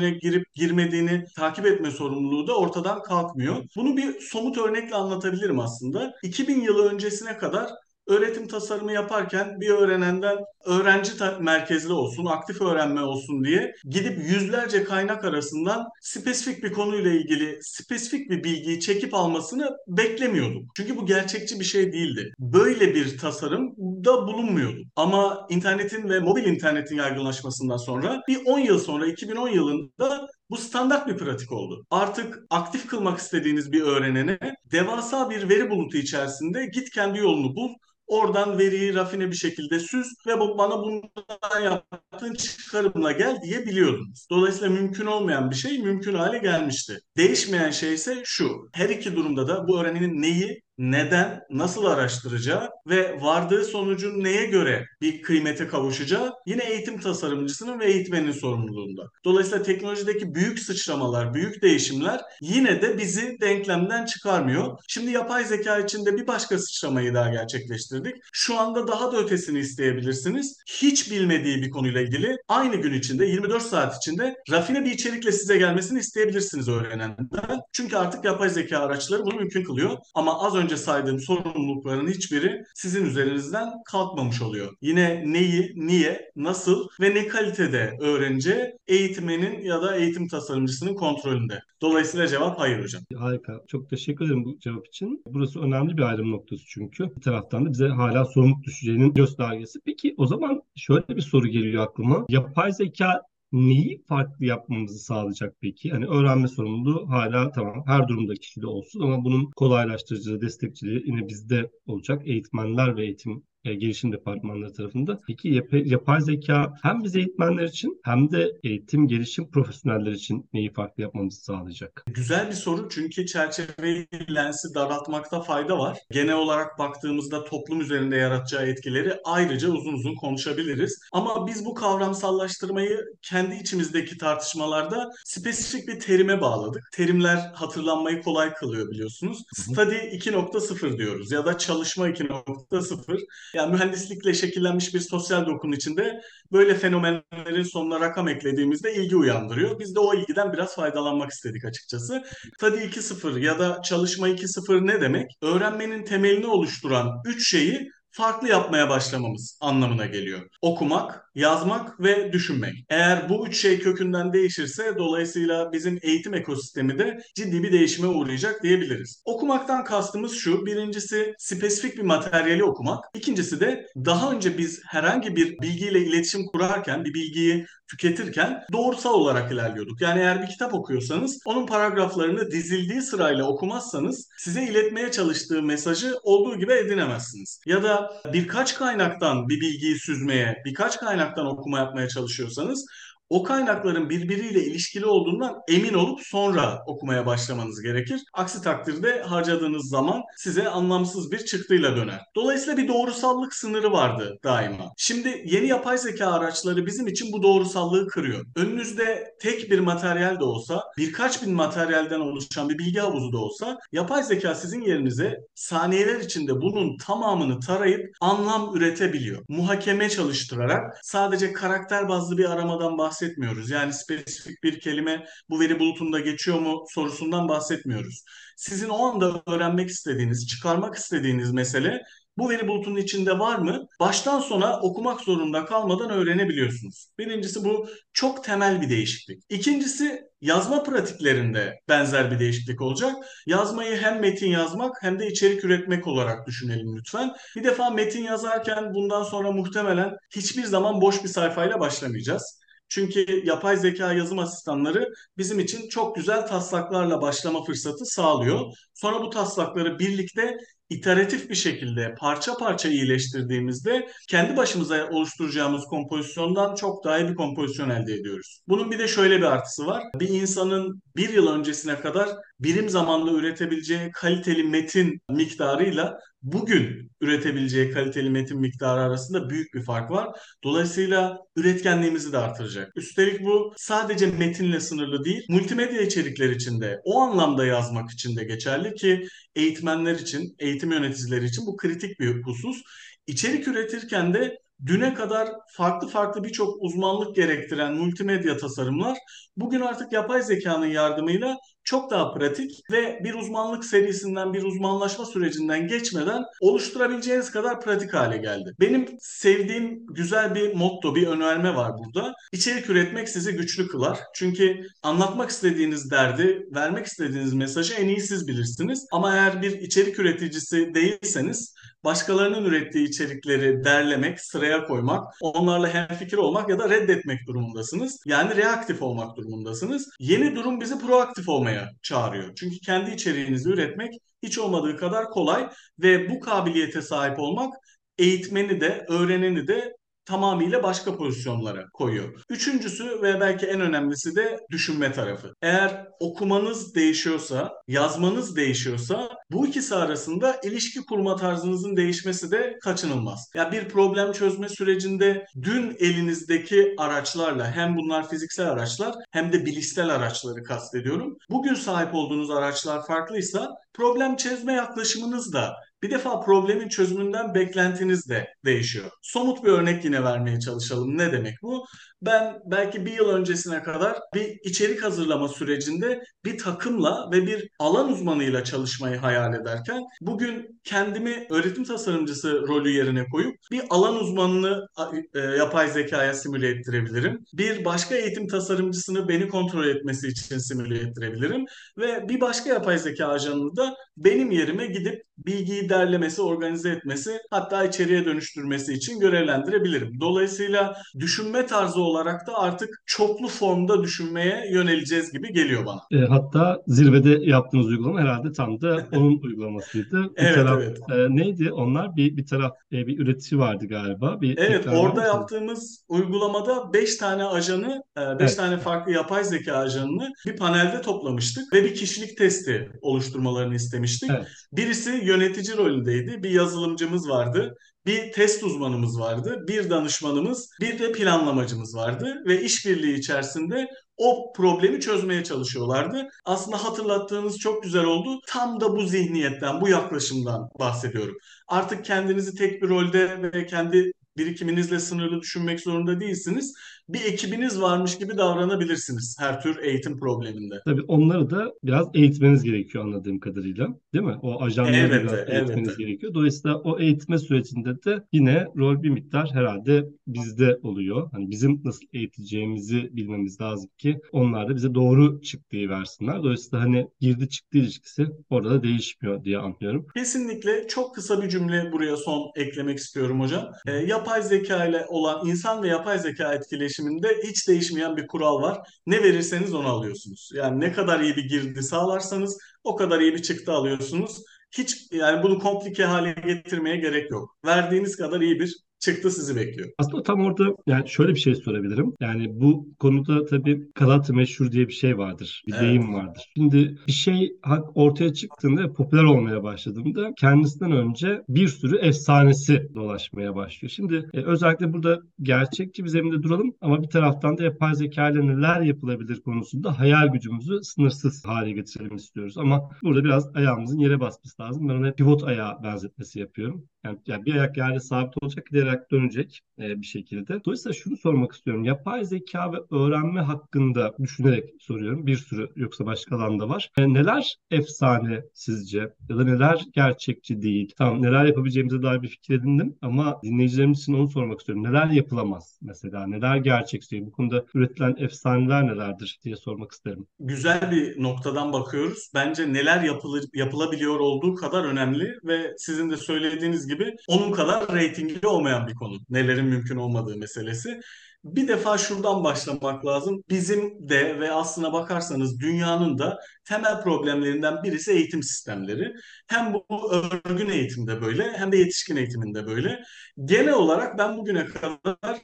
etkileşimine 0.02 0.20
girip 0.22 0.54
girmediğini 0.56 1.26
takip 1.36 1.66
etme 1.66 1.92
sorumluluğu 1.92 2.48
da 2.48 2.58
ortadan 2.58 3.04
kalkmıyor. 3.04 3.64
Bunu 3.76 3.98
bir 3.98 4.20
somut 4.20 4.58
örnekle 4.58 4.96
anlatabilirim 4.96 5.60
aslında. 5.60 6.14
2000 6.24 6.62
yılı 6.62 6.90
öncesine 6.90 7.38
kadar 7.38 7.70
öğretim 8.08 8.48
tasarımı 8.48 8.92
yaparken 8.92 9.62
bir 9.62 9.70
öğrenenden 9.70 10.38
öğrenci 10.66 11.12
merkezli 11.40 11.94
olsun, 11.94 12.26
aktif 12.26 12.62
öğrenme 12.62 13.02
olsun 13.02 13.44
diye 13.44 13.74
gidip 13.90 14.18
yüzlerce 14.18 14.84
kaynak 14.84 15.26
arasından 15.26 15.86
spesifik 16.02 16.64
bir 16.64 16.74
konuyla 16.74 17.12
ilgili 17.12 17.60
spesifik 17.62 18.30
bir 18.30 18.44
bilgiyi 18.44 18.80
çekip 18.80 19.14
almasını 19.14 19.70
beklemiyorduk. 19.88 20.72
Çünkü 20.78 20.98
bu 20.98 21.06
gerçekçi 21.06 21.60
bir 21.60 21.66
şey 21.66 21.94
değildi. 21.94 22.34
Böyle 22.40 22.96
bir 22.96 23.18
tasarım 23.18 23.76
da 24.06 24.28
bulunmuyordu. 24.28 24.82
Ama 24.96 25.48
internetin 25.50 26.10
ve 26.10 26.20
mobil 26.20 26.46
internetin 26.46 26.96
yaygınlaşmasından 26.96 27.78
sonra 27.78 28.22
bir 28.28 28.40
10 28.46 28.60
yıl 28.60 28.80
sonra 28.80 29.08
2010 29.08 29.50
yılında 29.50 30.28
bu 30.50 30.58
standart 30.58 31.08
bir 31.08 31.18
pratik 31.18 31.52
oldu. 31.52 31.86
Artık 31.92 32.40
aktif 32.50 32.88
kılmak 32.88 33.20
istediğiniz 33.20 33.72
bir 33.72 33.82
öğrenene 33.82 34.40
devasa 34.72 35.30
bir 35.30 35.50
veri 35.50 35.70
bulutu 35.70 35.98
içerisinde 35.98 36.66
git 36.66 36.90
kendi 36.90 37.20
yolunu 37.20 37.56
bul, 37.56 37.70
Oradan 38.08 38.58
veriyi 38.58 38.94
rafine 38.96 39.32
bir 39.32 39.36
şekilde 39.36 39.80
süz 39.80 40.08
ve 40.28 40.40
bu 40.40 40.58
bana 40.58 40.78
bundan 40.84 41.62
yaptığın 41.64 42.34
çıkarımla 42.34 43.12
gel 43.12 43.42
diyebiliyordunuz. 43.42 44.28
Dolayısıyla 44.30 44.70
mümkün 44.70 45.06
olmayan 45.06 45.52
bir 45.52 45.56
şey 45.56 45.80
mümkün 45.80 46.14
hale 46.14 46.38
gelmişti. 46.38 47.00
Değişmeyen 47.18 47.72
şey 47.72 47.94
ise 47.94 48.22
şu. 48.26 48.70
Her 48.74 48.90
iki 48.90 49.16
durumda 49.16 49.48
da 49.48 49.68
bu 49.68 49.80
öğrenenin 49.82 50.22
neyi 50.22 50.62
neden, 50.78 51.44
nasıl 51.50 51.86
araştıracağı 51.86 52.70
ve 52.88 53.22
vardığı 53.22 53.66
sonucun 53.66 54.24
neye 54.24 54.46
göre 54.46 54.86
bir 55.02 55.22
kıymete 55.22 55.68
kavuşacağı 55.68 56.34
yine 56.46 56.64
eğitim 56.64 57.00
tasarımcısının 57.00 57.80
ve 57.80 57.86
eğitmenin 57.86 58.32
sorumluluğunda. 58.32 59.10
Dolayısıyla 59.26 59.64
teknolojideki 59.64 60.36
büyük 60.36 60.60
sıçramalar, 60.60 61.34
büyük 61.34 61.62
değişimler 61.62 62.22
yine 62.42 62.82
de 62.82 62.98
bizi 62.98 63.38
denklemden 63.42 64.06
çıkarmıyor. 64.06 64.78
Şimdi 64.88 65.12
yapay 65.12 65.46
zeka 65.46 65.80
içinde 65.80 66.18
bir 66.18 66.28
başka 66.28 66.58
sıçramayı 66.58 67.14
daha 67.14 67.30
gerçekleştirdik. 67.30 68.16
Şu 68.34 68.60
anda 68.60 68.88
daha 68.88 69.12
da 69.12 69.18
ötesini 69.18 69.60
isteyebilirsiniz. 69.60 70.58
Hiç 70.68 71.12
bilmediği 71.12 71.62
bir 71.62 71.70
konuyla 71.70 72.02
ilgili 72.02 72.38
aynı 72.48 72.76
gün 72.76 72.94
içinde 72.94 73.26
24 73.26 73.64
saat 73.64 73.98
içinde 73.98 74.36
rafine 74.52 74.86
bir 74.86 74.92
içerikle 74.92 75.32
size 75.32 75.58
gelmesini 75.58 76.00
isteyebilirsiniz 76.00 76.70
öğrenenden. 76.70 77.60
Çünkü 77.74 77.98
artık 77.98 78.26
yapay 78.26 78.50
zeka 78.50 78.80
araçları 78.80 79.26
bunu 79.26 79.36
mümkün 79.36 79.64
kılıyor. 79.64 79.98
Ama 80.14 80.46
az 80.46 80.56
önce 80.56 80.67
önce 80.68 80.78
saydığım 80.78 81.20
sorumlulukların 81.20 82.08
hiçbiri 82.08 82.64
sizin 82.76 83.06
üzerinizden 83.06 83.70
kalkmamış 83.86 84.42
oluyor. 84.42 84.74
Yine 84.82 85.24
neyi, 85.26 85.74
niye, 85.76 86.32
nasıl 86.36 86.88
ve 87.02 87.16
ne 87.16 87.28
kalitede 87.28 87.98
öğreneceği 88.02 88.74
eğitmenin 88.88 89.62
ya 89.62 89.82
da 89.82 89.96
eğitim 89.96 90.28
tasarımcısının 90.28 90.96
kontrolünde. 90.96 91.60
Dolayısıyla 91.82 92.28
cevap 92.28 92.60
hayır 92.60 92.84
hocam. 92.84 93.02
Harika. 93.16 93.62
Çok 93.68 93.90
teşekkür 93.90 94.26
ederim 94.26 94.46
bu 94.46 94.60
cevap 94.60 94.88
için. 94.88 95.24
Burası 95.28 95.62
önemli 95.62 95.98
bir 95.98 96.02
ayrım 96.02 96.32
noktası 96.32 96.64
çünkü. 96.68 97.16
Bir 97.16 97.22
taraftan 97.22 97.66
da 97.66 97.72
bize 97.72 97.88
hala 97.88 98.26
sorumluluk 98.26 98.64
düşeceğinin 98.64 99.14
göstergesi. 99.14 99.80
Peki 99.86 100.16
o 100.18 100.28
zaman 100.28 100.62
şöyle 100.76 101.08
bir 101.10 101.22
soru 101.22 101.48
geliyor 101.48 101.84
aklıma. 101.84 102.26
Yapay 102.30 102.74
zeka 102.74 103.22
neyi 103.52 104.04
farklı 104.08 104.46
yapmamızı 104.46 105.00
sağlayacak 105.00 105.56
peki? 105.62 105.92
Hani 105.92 106.06
öğrenme 106.06 106.48
sorumluluğu 106.48 107.10
hala 107.10 107.52
tamam 107.52 107.84
her 107.88 108.08
durumda 108.08 108.34
kişide 108.34 108.68
olsun 108.68 109.02
ama 109.02 109.24
bunun 109.24 109.52
kolaylaştırıcılığı, 109.52 110.42
destekçiliği 110.42 111.04
yine 111.06 111.28
bizde 111.28 111.72
olacak. 111.88 112.22
Eğitmenler 112.28 112.98
ve 112.98 113.04
eğitim 113.06 113.44
e, 113.68 113.76
gelişim 113.76 114.12
departmanları 114.12 114.74
tarafında. 114.74 115.20
Peki 115.28 115.50
yapay, 115.50 115.88
yapay 115.90 116.22
zeka 116.22 116.74
hem 116.82 117.04
biz 117.04 117.16
eğitmenler 117.16 117.64
için 117.64 118.02
hem 118.04 118.32
de 118.32 118.52
eğitim 118.64 119.08
gelişim 119.08 119.52
profesyonelleri 119.52 120.16
için 120.16 120.50
neyi 120.54 120.74
farklı 120.74 121.04
yapmamızı 121.04 121.42
sağlayacak? 121.44 122.04
Güzel 122.08 122.48
bir 122.48 122.54
soru 122.54 122.90
çünkü 122.90 123.26
çerçeveyi, 123.26 124.08
lensi 124.36 124.76
daraltmakta 124.76 125.42
fayda 125.42 125.80
var. 125.80 125.98
Genel 126.12 126.36
olarak 126.36 126.80
baktığımızda 126.80 127.44
toplum 127.44 127.82
üzerinde 127.82 128.16
yaratacağı 128.16 128.68
etkileri 128.68 129.14
ayrıca 129.26 129.70
uzun 129.70 129.94
uzun 129.94 130.16
konuşabiliriz. 130.16 131.00
Ama 131.12 131.48
biz 131.48 131.66
bu 131.66 131.74
kavramsallaştırmayı 131.74 133.00
kendi 133.22 133.56
içimizdeki 133.56 134.18
tartışmalarda 134.18 135.10
spesifik 135.26 135.88
bir 135.88 136.00
terime 136.00 136.42
bağladık. 136.42 136.84
Terimler 136.94 137.52
hatırlanmayı 137.54 138.22
kolay 138.22 138.54
kılıyor 138.54 138.92
biliyorsunuz. 138.92 139.44
Study 139.54 139.96
2.0 139.96 140.98
diyoruz 140.98 141.32
ya 141.32 141.46
da 141.46 141.58
çalışma 141.58 142.10
2.0. 142.10 143.28
Yani 143.58 143.74
mühendislikle 143.74 144.34
şekillenmiş 144.34 144.94
bir 144.94 145.00
sosyal 145.00 145.46
dokunun 145.46 145.74
içinde 145.74 146.22
böyle 146.52 146.76
fenomenlerin 146.76 147.64
sonuna 147.64 148.00
rakam 148.00 148.28
eklediğimizde 148.28 148.96
ilgi 148.96 149.16
uyandırıyor. 149.16 149.80
Biz 149.80 149.96
de 149.96 150.00
o 150.00 150.14
ilgiden 150.16 150.54
biraz 150.54 150.76
faydalanmak 150.76 151.32
istedik 151.32 151.66
açıkçası. 151.66 152.24
Study 152.58 152.78
2.0 152.78 153.40
ya 153.40 153.60
da 153.60 153.82
çalışma 153.82 154.30
2.0 154.30 154.88
ne 154.88 155.02
demek? 155.02 155.32
Öğrenmenin 155.42 156.04
temelini 156.04 156.48
oluşturan 156.48 157.22
üç 157.26 157.50
şeyi 157.50 157.90
farklı 158.12 158.48
yapmaya 158.48 158.90
başlamamız 158.90 159.58
anlamına 159.62 160.06
geliyor. 160.06 160.42
Okumak, 160.62 161.27
yazmak 161.38 162.00
ve 162.00 162.34
düşünmek. 162.34 162.86
Eğer 162.90 163.30
bu 163.30 163.48
üç 163.48 163.62
şey 163.62 163.80
kökünden 163.80 164.34
değişirse 164.34 164.94
dolayısıyla 164.98 165.72
bizim 165.72 166.00
eğitim 166.02 166.34
ekosistemi 166.34 167.00
de 167.00 167.20
ciddi 167.36 167.64
bir 167.64 167.72
değişime 167.72 168.08
uğrayacak 168.08 168.64
diyebiliriz. 168.64 169.22
Okumaktan 169.26 169.84
kastımız 169.84 170.34
şu. 170.34 170.66
Birincisi 170.66 171.34
spesifik 171.38 171.98
bir 171.98 172.04
materyali 172.04 172.64
okumak. 172.64 173.06
İkincisi 173.16 173.60
de 173.60 173.86
daha 173.96 174.32
önce 174.32 174.58
biz 174.58 174.82
herhangi 174.86 175.36
bir 175.36 175.60
bilgiyle 175.60 176.00
iletişim 176.00 176.46
kurarken, 176.46 177.06
bir 177.06 177.14
bilgiyi 177.14 177.66
tüketirken 177.88 178.64
doğrusal 178.74 179.14
olarak 179.14 179.52
ilerliyorduk. 179.52 180.02
Yani 180.02 180.20
eğer 180.20 180.42
bir 180.42 180.48
kitap 180.48 180.74
okuyorsanız 180.74 181.40
onun 181.46 181.66
paragraflarını 181.66 182.52
dizildiği 182.52 183.02
sırayla 183.02 183.46
okumazsanız 183.46 184.30
size 184.38 184.64
iletmeye 184.64 185.12
çalıştığı 185.12 185.64
mesajı 185.64 186.16
olduğu 186.24 186.60
gibi 186.60 186.74
edinemezsiniz. 186.74 187.62
Ya 187.66 187.84
da 187.84 188.12
birkaç 188.34 188.76
kaynaktan 188.76 189.50
bir 189.50 189.62
bilgiyi 189.62 190.00
süzmeye, 190.00 190.62
birkaç 190.66 191.00
kaynaktan 191.36 191.46
okuma 191.46 191.78
yapmaya 191.78 192.08
çalışıyorsanız 192.08 192.86
o 193.30 193.44
kaynakların 193.44 194.10
birbiriyle 194.10 194.64
ilişkili 194.64 195.06
olduğundan 195.06 195.56
emin 195.68 195.94
olup 195.94 196.20
sonra 196.22 196.84
okumaya 196.88 197.26
başlamanız 197.26 197.82
gerekir. 197.82 198.22
Aksi 198.34 198.62
takdirde 198.62 199.22
harcadığınız 199.22 199.90
zaman 199.90 200.22
size 200.38 200.70
anlamsız 200.70 201.32
bir 201.32 201.40
çıktıyla 201.40 201.96
döner. 201.96 202.22
Dolayısıyla 202.36 202.78
bir 202.78 202.88
doğrusallık 202.88 203.54
sınırı 203.54 203.92
vardı 203.92 204.38
daima. 204.44 204.94
Şimdi 204.98 205.44
yeni 205.46 205.68
yapay 205.68 205.98
zeka 205.98 206.32
araçları 206.32 206.86
bizim 206.86 207.08
için 207.08 207.32
bu 207.32 207.44
doğrusallığı 207.44 208.08
kırıyor. 208.08 208.46
Önünüzde 208.56 209.36
tek 209.40 209.72
bir 209.72 209.80
materyal 209.80 210.40
de 210.40 210.44
olsa, 210.44 210.84
birkaç 210.98 211.44
bin 211.44 211.54
materyalden 211.54 212.20
oluşan 212.20 212.70
bir 212.70 212.78
bilgi 212.78 213.00
havuzu 213.00 213.34
da 213.34 213.38
olsa, 213.38 213.78
yapay 213.92 214.24
zeka 214.24 214.56
sizin 214.56 214.82
yerinize 214.82 215.38
saniyeler 215.56 216.20
içinde 216.20 216.62
bunun 216.62 216.98
tamamını 216.98 217.60
tarayıp 217.60 218.16
anlam 218.22 218.76
üretebiliyor. 218.76 219.44
Muhakeme 219.50 220.10
çalıştırarak 220.10 221.00
sadece 221.04 221.54
karakter 221.54 222.10
bazlı 222.10 222.38
bir 222.38 222.52
aramadan 222.52 222.98
bahsediyoruz 222.98 223.17
bahsetmiyoruz. 223.18 223.70
Yani 223.70 223.94
spesifik 223.94 224.64
bir 224.64 224.80
kelime 224.80 225.26
bu 225.50 225.60
veri 225.60 225.80
bulutunda 225.80 226.20
geçiyor 226.20 226.60
mu 226.60 226.86
sorusundan 226.90 227.50
bahsetmiyoruz. 227.50 228.24
Sizin 228.58 228.90
o 228.90 229.06
anda 229.06 229.42
öğrenmek 229.48 229.90
istediğiniz, 229.90 230.48
çıkarmak 230.48 230.96
istediğiniz 230.96 231.52
mesele 231.52 232.02
bu 232.38 232.50
veri 232.50 232.68
bulutunun 232.68 232.98
içinde 232.98 233.40
var 233.40 233.58
mı? 233.58 233.88
Baştan 234.00 234.40
sona 234.40 234.80
okumak 234.82 235.22
zorunda 235.22 235.66
kalmadan 235.66 236.10
öğrenebiliyorsunuz. 236.10 237.08
Birincisi 237.20 237.66
bu 237.66 237.88
çok 238.14 238.44
temel 238.44 238.82
bir 238.82 238.90
değişiklik. 238.90 239.44
İkincisi 239.50 240.22
yazma 240.42 240.84
pratiklerinde 240.84 241.80
benzer 241.90 242.32
bir 242.32 242.40
değişiklik 242.40 242.82
olacak. 242.82 243.16
Yazmayı 243.46 243.98
hem 243.98 244.22
metin 244.22 244.50
yazmak 244.50 244.96
hem 245.02 245.20
de 245.20 245.28
içerik 245.28 245.64
üretmek 245.64 246.08
olarak 246.08 246.48
düşünelim 246.48 246.98
lütfen. 246.98 247.34
Bir 247.56 247.64
defa 247.64 247.90
metin 247.90 248.24
yazarken 248.24 248.94
bundan 248.94 249.24
sonra 249.24 249.52
muhtemelen 249.52 250.12
hiçbir 250.36 250.64
zaman 250.64 251.02
boş 251.02 251.24
bir 251.24 251.30
sayfayla 251.30 251.80
başlamayacağız. 251.80 252.60
Çünkü 252.90 253.46
yapay 253.46 253.78
zeka 253.78 254.14
yazım 254.14 254.40
asistanları 254.40 255.10
bizim 255.38 255.60
için 255.60 255.90
çok 255.90 256.16
güzel 256.16 256.48
taslaklarla 256.48 257.22
başlama 257.22 257.64
fırsatı 257.64 258.06
sağlıyor. 258.06 258.62
Sonra 258.94 259.22
bu 259.22 259.30
taslakları 259.30 260.00
birlikte 260.00 260.58
iteratif 260.90 261.50
bir 261.50 261.56
şekilde 261.56 262.16
parça 262.20 262.58
parça 262.58 262.90
iyileştirdiğimizde 262.90 264.08
kendi 264.30 264.58
başımıza 264.58 265.10
oluşturacağımız 265.10 265.86
kompozisyondan 265.86 266.76
çok 266.76 267.04
daha 267.04 267.20
iyi 267.20 267.30
bir 267.30 267.36
kompozisyon 267.36 267.90
elde 267.90 268.14
ediyoruz. 268.14 268.62
Bunun 268.68 268.92
bir 268.92 269.00
de 269.00 269.08
şöyle 269.08 269.38
bir 269.38 269.44
artısı 269.44 269.86
var. 269.86 270.04
Bir 270.16 270.30
insanın 270.30 271.02
bir 271.16 271.30
yıl 271.30 271.48
öncesine 271.48 272.00
kadar 272.00 272.30
birim 272.60 272.90
zamanlı 272.90 273.32
üretebileceği 273.40 274.12
kaliteli 274.12 274.64
metin 274.64 275.22
miktarıyla 275.30 276.20
bugün 276.42 277.12
üretebileceği 277.22 277.92
kaliteli 277.92 278.30
metin 278.30 278.60
miktarı 278.60 279.02
arasında 279.02 279.50
büyük 279.50 279.74
bir 279.74 279.84
fark 279.84 280.12
var. 280.12 280.40
Dolayısıyla 280.64 281.38
üretkenliğimizi 281.56 282.34
de 282.34 282.38
artıracak. 282.38 282.98
Üstelik 282.98 283.46
bu 283.46 283.74
sadece 283.78 284.28
metinle 284.28 284.80
sınırlı 284.80 285.24
değil, 285.24 285.46
multimedya 285.50 286.02
içerikler 286.02 286.50
için 286.50 286.82
de 286.82 287.02
o 287.04 287.20
anlamda 287.20 287.66
yazmak 287.66 288.12
için 288.12 288.36
de 288.38 288.44
geçerli 288.44 288.96
ki 288.96 289.28
eğitmenler 289.56 290.16
için, 290.16 290.56
eğitim 290.60 290.92
yöneticileri 290.92 291.46
için 291.46 291.66
bu 291.66 291.78
kritik 291.78 292.20
bir 292.20 292.44
husus. 292.44 292.82
İçerik 293.28 293.68
üretirken 293.68 294.34
de 294.34 294.58
düne 294.86 295.14
kadar 295.14 295.50
farklı 295.72 296.08
farklı 296.08 296.44
birçok 296.44 296.78
uzmanlık 296.80 297.36
gerektiren 297.36 297.94
multimedya 297.94 298.58
tasarımlar 298.58 299.18
bugün 299.58 299.82
artık 299.82 300.12
yapay 300.12 300.42
zekanın 300.42 300.86
yardımıyla 300.86 301.58
çok 301.88 302.12
daha 302.12 302.34
pratik 302.34 302.84
ve 302.92 303.20
bir 303.24 303.34
uzmanlık 303.34 303.86
serisinden, 303.86 304.54
bir 304.54 304.64
uzmanlaşma 304.64 305.26
sürecinden 305.26 305.88
geçmeden 305.88 306.44
oluşturabileceğiniz 306.62 307.52
kadar 307.52 307.82
pratik 307.82 308.14
hale 308.14 308.38
geldi. 308.38 308.74
Benim 308.80 309.06
sevdiğim 309.20 310.06
güzel 310.08 310.56
bir 310.56 310.74
motto, 310.74 311.16
bir 311.16 311.28
önerme 311.28 311.76
var 311.76 311.92
burada. 311.98 312.34
İçerik 312.52 312.90
üretmek 312.90 313.30
sizi 313.30 313.54
güçlü 313.54 313.88
kılar. 313.88 314.20
Çünkü 314.36 314.82
anlatmak 315.04 315.50
istediğiniz 315.50 316.12
derdi, 316.12 316.68
vermek 316.76 317.06
istediğiniz 317.06 317.54
mesajı 317.54 317.94
en 317.94 318.08
iyi 318.08 318.22
siz 318.22 318.48
bilirsiniz. 318.48 319.06
Ama 319.12 319.34
eğer 319.34 319.62
bir 319.62 319.82
içerik 319.82 320.20
üreticisi 320.20 320.94
değilseniz 320.96 321.74
başkalarının 322.04 322.66
ürettiği 322.66 323.08
içerikleri 323.08 323.84
derlemek, 323.84 324.42
sıraya 324.42 324.86
koymak, 324.86 325.34
onlarla 325.42 325.94
hemfikir 325.94 326.38
olmak 326.38 326.70
ya 326.70 326.80
da 326.80 326.90
reddetmek 326.90 327.48
durumundasınız. 327.48 328.20
Yani 328.26 328.56
reaktif 328.56 329.02
olmak 329.02 329.38
durumundasınız. 329.38 330.10
Yeni 330.20 330.56
durum 330.56 330.82
bizi 330.82 331.00
proaktif 331.00 331.50
olmaya 331.50 331.90
çağırıyor. 332.02 332.56
Çünkü 332.56 332.80
kendi 332.80 333.12
içeriğinizi 333.12 333.70
üretmek 333.70 334.14
hiç 334.44 334.58
olmadığı 334.58 334.98
kadar 334.98 335.30
kolay 335.30 335.70
ve 336.00 336.30
bu 336.30 336.40
kabiliyete 336.40 337.02
sahip 337.02 337.40
olmak 337.40 337.74
eğitmeni 338.18 338.82
de, 338.82 339.06
öğreneni 339.10 339.68
de 339.68 339.94
tamamıyla 340.28 340.84
başka 340.84 341.18
pozisyonlara 341.18 341.90
koyuyor. 341.94 342.42
Üçüncüsü 342.50 343.22
ve 343.22 343.40
belki 343.40 343.66
en 343.66 343.82
önemlisi 343.82 344.36
de 344.36 344.60
düşünme 344.72 345.12
tarafı. 345.12 345.54
Eğer 345.62 346.08
okumanız 346.20 346.96
değişiyorsa, 346.96 347.74
yazmanız 347.88 348.56
değişiyorsa 348.56 349.30
bu 349.52 349.68
ikisi 349.68 349.96
arasında 349.96 350.60
ilişki 350.64 351.06
kurma 351.06 351.36
tarzınızın 351.36 351.96
değişmesi 351.96 352.52
de 352.52 352.78
kaçınılmaz. 352.82 353.52
Ya 353.56 353.72
bir 353.72 353.90
problem 353.90 354.32
çözme 354.32 354.70
sürecinde 354.70 355.46
dün 355.62 355.96
elinizdeki 356.00 356.96
araçlarla 356.98 357.72
hem 357.72 357.98
bunlar 357.98 358.30
fiziksel 358.30 358.70
araçlar 358.70 359.16
hem 359.32 359.54
de 359.54 359.66
bilişsel 359.66 360.10
araçları 360.10 360.64
kastediyorum. 360.64 361.38
Bugün 361.50 361.74
sahip 361.74 362.16
olduğunuz 362.16 362.52
araçlar 362.52 363.06
farklıysa 363.06 363.70
problem 363.94 364.36
çözme 364.36 364.74
yaklaşımınız 364.74 365.54
da 365.54 365.74
bir 366.02 366.12
defa 366.12 366.40
problemin 366.40 366.90
çözümünden 366.90 367.54
beklentiniz 367.56 368.30
de 368.30 368.48
değişiyor. 368.66 369.12
Somut 369.22 369.64
bir 369.64 369.70
örnek 369.70 370.06
yine 370.06 370.24
vermeye 370.24 370.60
çalışalım. 370.60 371.18
Ne 371.18 371.32
demek 371.32 371.56
bu? 371.62 371.86
Ben 372.22 372.60
belki 372.66 373.06
bir 373.06 373.14
yıl 373.14 373.30
öncesine 373.30 373.84
kadar 373.84 374.18
bir 374.34 374.60
içerik 374.64 375.04
hazırlama 375.04 375.48
sürecinde 375.48 376.24
bir 376.46 376.58
takımla 376.58 377.32
ve 377.32 377.48
bir 377.48 377.70
alan 377.80 378.12
uzmanıyla 378.12 378.64
çalışmayı 378.64 379.18
hayal 379.18 379.54
ederken 379.54 380.04
bugün 380.22 380.80
kendimi 380.84 381.48
öğretim 381.50 381.84
tasarımcısı 381.84 382.62
rolü 382.68 382.90
yerine 382.90 383.26
koyup 383.30 383.56
bir 383.72 383.82
alan 383.90 384.16
uzmanını 384.16 384.88
e, 385.34 385.40
yapay 385.40 385.90
zekaya 385.90 386.34
simüle 386.34 386.70
ettirebilirim. 386.70 387.40
Bir 387.54 387.86
başka 387.86 388.16
eğitim 388.16 388.48
tasarımcısını 388.48 389.28
beni 389.28 389.48
kontrol 389.50 389.88
etmesi 389.88 390.28
için 390.28 390.58
simüle 390.58 391.00
ettirebilirim 391.00 391.66
ve 391.98 392.30
bir 392.30 392.42
başka 392.42 392.70
yapay 392.70 392.98
zeka 392.98 393.28
ajanını 393.28 393.76
da 393.76 393.96
benim 394.18 394.52
yerime 394.52 394.86
gidip 394.86 395.24
bilgiyi 395.38 395.87
derlemesi, 395.90 396.42
organize 396.42 396.90
etmesi 396.90 397.40
hatta 397.52 397.86
içeriye 397.86 398.26
dönüştürmesi 398.26 398.94
için 398.94 399.20
görevlendirebilirim. 399.20 400.20
Dolayısıyla 400.20 400.96
düşünme 401.20 401.66
tarzı 401.66 402.02
olarak 402.02 402.48
da 402.48 402.58
artık 402.58 403.04
çoklu 403.06 403.48
formda 403.48 404.04
düşünmeye 404.04 404.64
yöneleceğiz 404.72 405.32
gibi 405.32 405.54
geliyor 405.54 405.86
bana. 405.86 406.02
E, 406.12 406.26
hatta 406.26 406.82
zirvede 406.88 407.30
yaptığınız 407.30 407.88
uygulama 407.88 408.22
herhalde 408.22 408.52
tam 408.52 408.82
da 408.82 409.08
onun 409.16 409.40
uygulamasıydı. 409.44 410.24
Bir 410.24 410.44
evet, 410.44 410.56
taraf 410.56 410.82
evet. 410.84 410.98
e, 411.10 411.36
neydi? 411.36 411.72
Onlar 411.72 412.16
bir 412.16 412.38
bir 412.38 412.46
taraf 412.46 412.74
e, 412.92 413.08
bir 413.08 413.20
üretici 413.20 413.60
vardı 413.60 413.88
galiba. 413.88 414.42
Bir 414.42 414.58
Evet, 414.58 414.88
orada 414.88 415.24
yaptığımız 415.24 416.06
uygulamada 416.08 416.94
5 416.94 417.16
tane 417.18 417.44
ajanı, 417.44 418.04
5 418.18 418.24
Evet. 418.40 418.58
tane 418.58 418.78
farklı 418.78 419.12
yapay 419.12 419.44
zeka 419.44 419.74
ajanını 419.74 420.34
bir 420.46 420.58
panelde 420.58 421.02
toplamıştık 421.02 421.74
ve 421.74 421.84
bir 421.84 421.96
kişilik 421.96 422.38
testi 422.38 422.92
oluşturmalarını 423.02 423.76
istemiştik. 423.76 424.30
Evet. 424.30 424.48
Birisi 424.74 425.22
yönetici 425.24 425.77
rolündeydi, 425.78 426.44
bir 426.44 426.50
yazılımcımız 426.50 427.30
vardı, 427.30 427.76
bir 428.06 428.32
test 428.32 428.64
uzmanımız 428.64 429.20
vardı, 429.20 429.66
bir 429.68 429.90
danışmanımız, 429.90 430.70
bir 430.82 431.00
de 431.00 431.12
planlamacımız 431.12 431.96
vardı 431.96 432.44
ve 432.48 432.62
işbirliği 432.62 433.16
içerisinde 433.16 433.88
o 434.18 434.54
problemi 434.54 435.00
çözmeye 435.00 435.44
çalışıyorlardı. 435.44 436.28
Aslında 436.46 436.84
hatırlattığınız 436.84 437.58
çok 437.58 437.84
güzel 437.84 438.06
oldu. 438.06 438.40
Tam 438.48 438.80
da 438.80 438.96
bu 438.96 439.06
zihniyetten, 439.06 439.82
bu 439.82 439.90
yaklaşımdan 439.90 440.70
bahsediyorum. 440.80 441.38
Artık 441.68 442.06
kendinizi 442.06 442.56
tek 442.56 442.82
bir 442.82 442.90
rolde 442.90 443.52
ve 443.54 443.66
kendi 443.66 444.12
birikiminizle 444.38 445.00
sınırlı 445.00 445.42
düşünmek 445.42 445.80
zorunda 445.80 446.20
değilsiniz. 446.20 446.74
Bir 447.10 447.22
ekibiniz 447.26 447.82
varmış 447.82 448.18
gibi 448.18 448.38
davranabilirsiniz 448.38 449.36
her 449.40 449.62
tür 449.62 449.78
eğitim 449.84 450.20
probleminde. 450.20 450.76
Tabii 450.86 451.02
onları 451.02 451.50
da 451.50 451.74
biraz 451.84 452.08
eğitmeniz 452.14 452.64
gerekiyor 452.64 453.04
anladığım 453.04 453.40
kadarıyla. 453.40 453.88
Değil 454.14 454.26
mi? 454.26 454.36
O 454.42 454.64
ajanları 454.64 454.96
Elbette, 454.98 455.24
biraz 455.24 455.34
eğitmeniz 455.50 455.90
elbette. 455.90 456.04
gerekiyor. 456.04 456.34
Dolayısıyla 456.34 456.78
o 456.78 457.00
eğitme 457.00 457.38
sürecinde 457.38 458.04
de 458.04 458.24
yine 458.34 458.66
rol 458.78 459.04
bir 459.04 459.10
miktar 459.10 459.50
herhalde 459.54 460.06
bizde 460.28 460.80
oluyor. 460.84 461.30
Hani 461.32 461.52
bizim 461.52 461.82
nasıl 461.84 462.06
eğiteceğimizi 462.14 463.10
bilmemiz 463.16 463.62
lazım 463.62 463.90
ki 463.98 464.20
onlar 464.32 464.70
da 464.70 464.76
bize 464.76 464.96
doğru 464.96 465.42
çıktığı 465.42 465.90
versinler. 465.90 466.44
Dolayısıyla 466.44 466.86
hani 466.86 467.08
girdi 467.20 467.50
çıktı 467.50 467.78
ilişkisi 467.78 468.28
orada 468.50 468.70
da 468.70 468.84
değişmiyor 468.84 469.44
diye 469.44 469.58
anlıyorum. 469.58 470.08
Kesinlikle 470.16 470.88
çok 470.88 471.16
kısa 471.16 471.42
bir 471.42 471.50
cümle 471.50 471.92
buraya 471.92 472.18
son 472.18 472.52
eklemek 472.56 472.98
istiyorum 472.98 473.42
hocam. 473.42 473.72
Ee, 473.88 473.92
yapay 473.92 474.42
zeka 474.42 474.86
ile 474.86 475.06
olan 475.10 475.48
insan 475.48 475.84
ve 475.84 475.88
yapay 475.88 476.20
zeka 476.20 476.54
etkileşiminde 476.98 477.42
hiç 477.44 477.68
değişmeyen 477.68 478.18
bir 478.18 478.28
kural 478.28 478.62
var. 478.62 478.80
Ne 479.06 479.24
verirseniz 479.24 479.74
onu 479.74 479.88
alıyorsunuz. 479.88 480.50
Yani 480.54 480.80
ne 480.80 480.92
kadar 480.92 481.20
iyi 481.20 481.36
bir 481.36 481.50
girdi 481.50 481.84
sağlarsanız 481.84 482.58
o 482.84 482.96
kadar 482.96 483.20
iyi 483.20 483.34
bir 483.34 483.42
çıktı 483.42 483.72
alıyorsunuz. 483.72 484.44
Hiç 484.72 485.12
yani 485.12 485.44
bunu 485.44 485.60
komplike 485.60 486.06
hale 486.06 486.36
getirmeye 486.46 486.98
gerek 486.98 487.32
yok. 487.32 487.58
Verdiğiniz 487.66 488.18
kadar 488.18 488.42
iyi 488.42 488.60
bir 488.60 488.76
çıktı 489.00 489.32
sizi 489.32 489.56
bekliyor. 489.56 489.90
Aslında 489.98 490.24
tam 490.24 490.42
orada 490.46 490.76
yani 490.88 491.10
şöyle 491.10 491.36
bir 491.36 491.40
şey 491.40 491.56
sorabilirim. 491.56 492.14
Yani 492.22 492.62
bu 492.62 492.90
konuda 493.00 493.46
tabii 493.46 493.92
kanat 493.94 494.30
meşhur 494.30 494.72
diye 494.72 494.88
bir 494.88 494.94
şey 494.94 495.18
vardır. 495.18 495.64
Bir 495.68 495.74
Evet. 495.74 495.82
deyim 495.82 496.14
vardır. 496.14 496.52
Şimdi 496.58 496.98
bir 497.08 497.12
şey 497.12 497.58
ortaya 497.96 498.34
çıktığında 498.34 498.94
popüler 498.94 499.24
olmaya 499.24 499.64
başladığında 499.64 500.34
kendisinden 500.38 500.92
önce 500.92 501.42
bir 501.50 501.68
sürü 501.68 501.98
efsanesi 501.98 502.90
dolaşmaya 502.96 503.56
başlıyor. 503.56 503.92
Şimdi 503.96 504.30
e, 504.34 504.42
özellikle 504.42 504.94
burada 504.94 505.20
gerçekçi 505.42 506.04
bir 506.04 506.10
zeminde 506.10 506.44
duralım 506.44 506.76
ama 506.82 507.04
bir 507.04 507.10
taraftan 507.10 507.58
da 507.58 507.64
yapay 507.64 507.96
zeka 507.96 508.30
ile 508.30 508.48
neler 508.48 508.82
yapılabilir 508.82 509.42
konusunda 509.42 510.00
hayal 510.00 510.28
gücümüzü 510.28 510.84
sınırsız 510.84 511.46
hale 511.46 511.72
getirelim 511.72 512.16
istiyoruz. 512.16 512.58
Ama 512.58 512.90
burada 513.04 513.24
biraz 513.24 513.56
ayağımızın 513.56 514.00
yere 514.00 514.20
basması 514.20 514.62
lazım. 514.62 514.90
Ben 514.90 514.94
ona 514.94 515.12
pivot 515.12 515.44
ayağı 515.44 515.84
benzetmesi 515.84 516.40
yapıyorum. 516.40 516.88
Yani, 517.06 517.20
yani 517.28 517.46
bir 517.46 517.56
ayak 517.56 517.78
yerde 517.78 518.00
sabit 518.00 518.34
olacak, 518.44 518.68
diğer 518.72 518.88
ayak 518.88 519.12
dönecek 519.12 519.62
e, 519.80 520.02
bir 520.02 520.06
şekilde. 520.06 520.64
Dolayısıyla 520.66 520.94
şunu 520.94 521.18
sormak 521.18 521.52
istiyorum. 521.52 521.84
Yapay 521.84 522.26
zeka 522.26 522.74
ve 522.74 522.78
öğrenme 522.92 523.42
hakkında 523.42 524.14
düşünerek 524.20 524.70
soruyorum. 524.80 525.28
Bir 525.28 525.36
sürü 525.36 525.70
yoksa 525.76 526.06
başka 526.06 526.36
alanda 526.36 526.70
var. 526.70 526.90
E, 526.98 527.14
neler 527.14 527.58
efsane 527.72 528.44
sizce 528.54 529.14
ya 529.30 529.38
da 529.38 529.44
neler 529.44 529.86
gerçekçi 529.94 530.62
değil? 530.62 530.94
Tamam 530.98 531.22
neler 531.22 531.46
yapabileceğimize 531.46 532.02
dair 532.02 532.22
bir 532.22 532.28
fikir 532.28 532.54
edindim 532.54 532.96
ama 533.02 533.40
dinleyicilerimiz 533.44 534.00
için 534.00 534.14
onu 534.14 534.30
sormak 534.30 534.60
istiyorum. 534.60 534.84
Neler 534.84 535.08
yapılamaz 535.08 535.80
mesela? 535.82 536.28
Neler 536.28 536.58
gerçekçi? 536.58 537.26
Bu 537.26 537.32
konuda 537.32 537.66
üretilen 537.74 538.16
efsaneler 538.18 538.88
nelerdir 538.88 539.40
diye 539.44 539.56
sormak 539.56 539.92
isterim. 539.92 540.28
Güzel 540.40 540.92
bir 540.92 541.24
noktadan 541.24 541.74
bakıyoruz. 541.74 542.32
Bence 542.34 542.74
neler 542.74 543.04
yapılır, 543.04 543.46
yapılabiliyor 543.54 544.20
olduğu 544.20 544.56
kadar 544.56 544.84
önemli 544.84 545.38
ve 545.44 545.74
sizin 545.78 546.10
de 546.10 546.18
söylediğiniz 546.18 546.88
gibi 546.88 546.97
onun 547.28 547.52
kadar 547.52 547.96
reytingli 547.96 548.48
olmayan 548.48 548.88
bir 548.88 548.96
konu. 548.96 549.18
Nelerin 549.30 549.66
mümkün 549.66 549.96
olmadığı 549.96 550.38
meselesi. 550.38 551.00
Bir 551.44 551.68
defa 551.68 551.98
şuradan 551.98 552.44
başlamak 552.44 553.06
lazım. 553.06 553.44
Bizim 553.50 554.10
de 554.10 554.40
ve 554.40 554.52
aslına 554.52 554.94
bakarsanız 554.94 555.60
dünyanın 555.60 556.18
da 556.18 556.40
temel 556.66 557.02
problemlerinden 557.02 557.84
birisi 557.84 558.12
eğitim 558.12 558.44
sistemleri. 558.44 559.14
Hem 559.48 559.74
bu 559.74 560.14
örgün 560.14 560.70
eğitimde 560.70 561.22
böyle 561.22 561.52
hem 561.52 561.72
de 561.72 561.78
yetişkin 561.78 562.16
eğitiminde 562.16 562.68
böyle. 562.68 563.00
Genel 563.46 563.74
olarak 563.74 564.18
ben 564.18 564.38
bugüne 564.38 564.66
kadar 564.66 565.40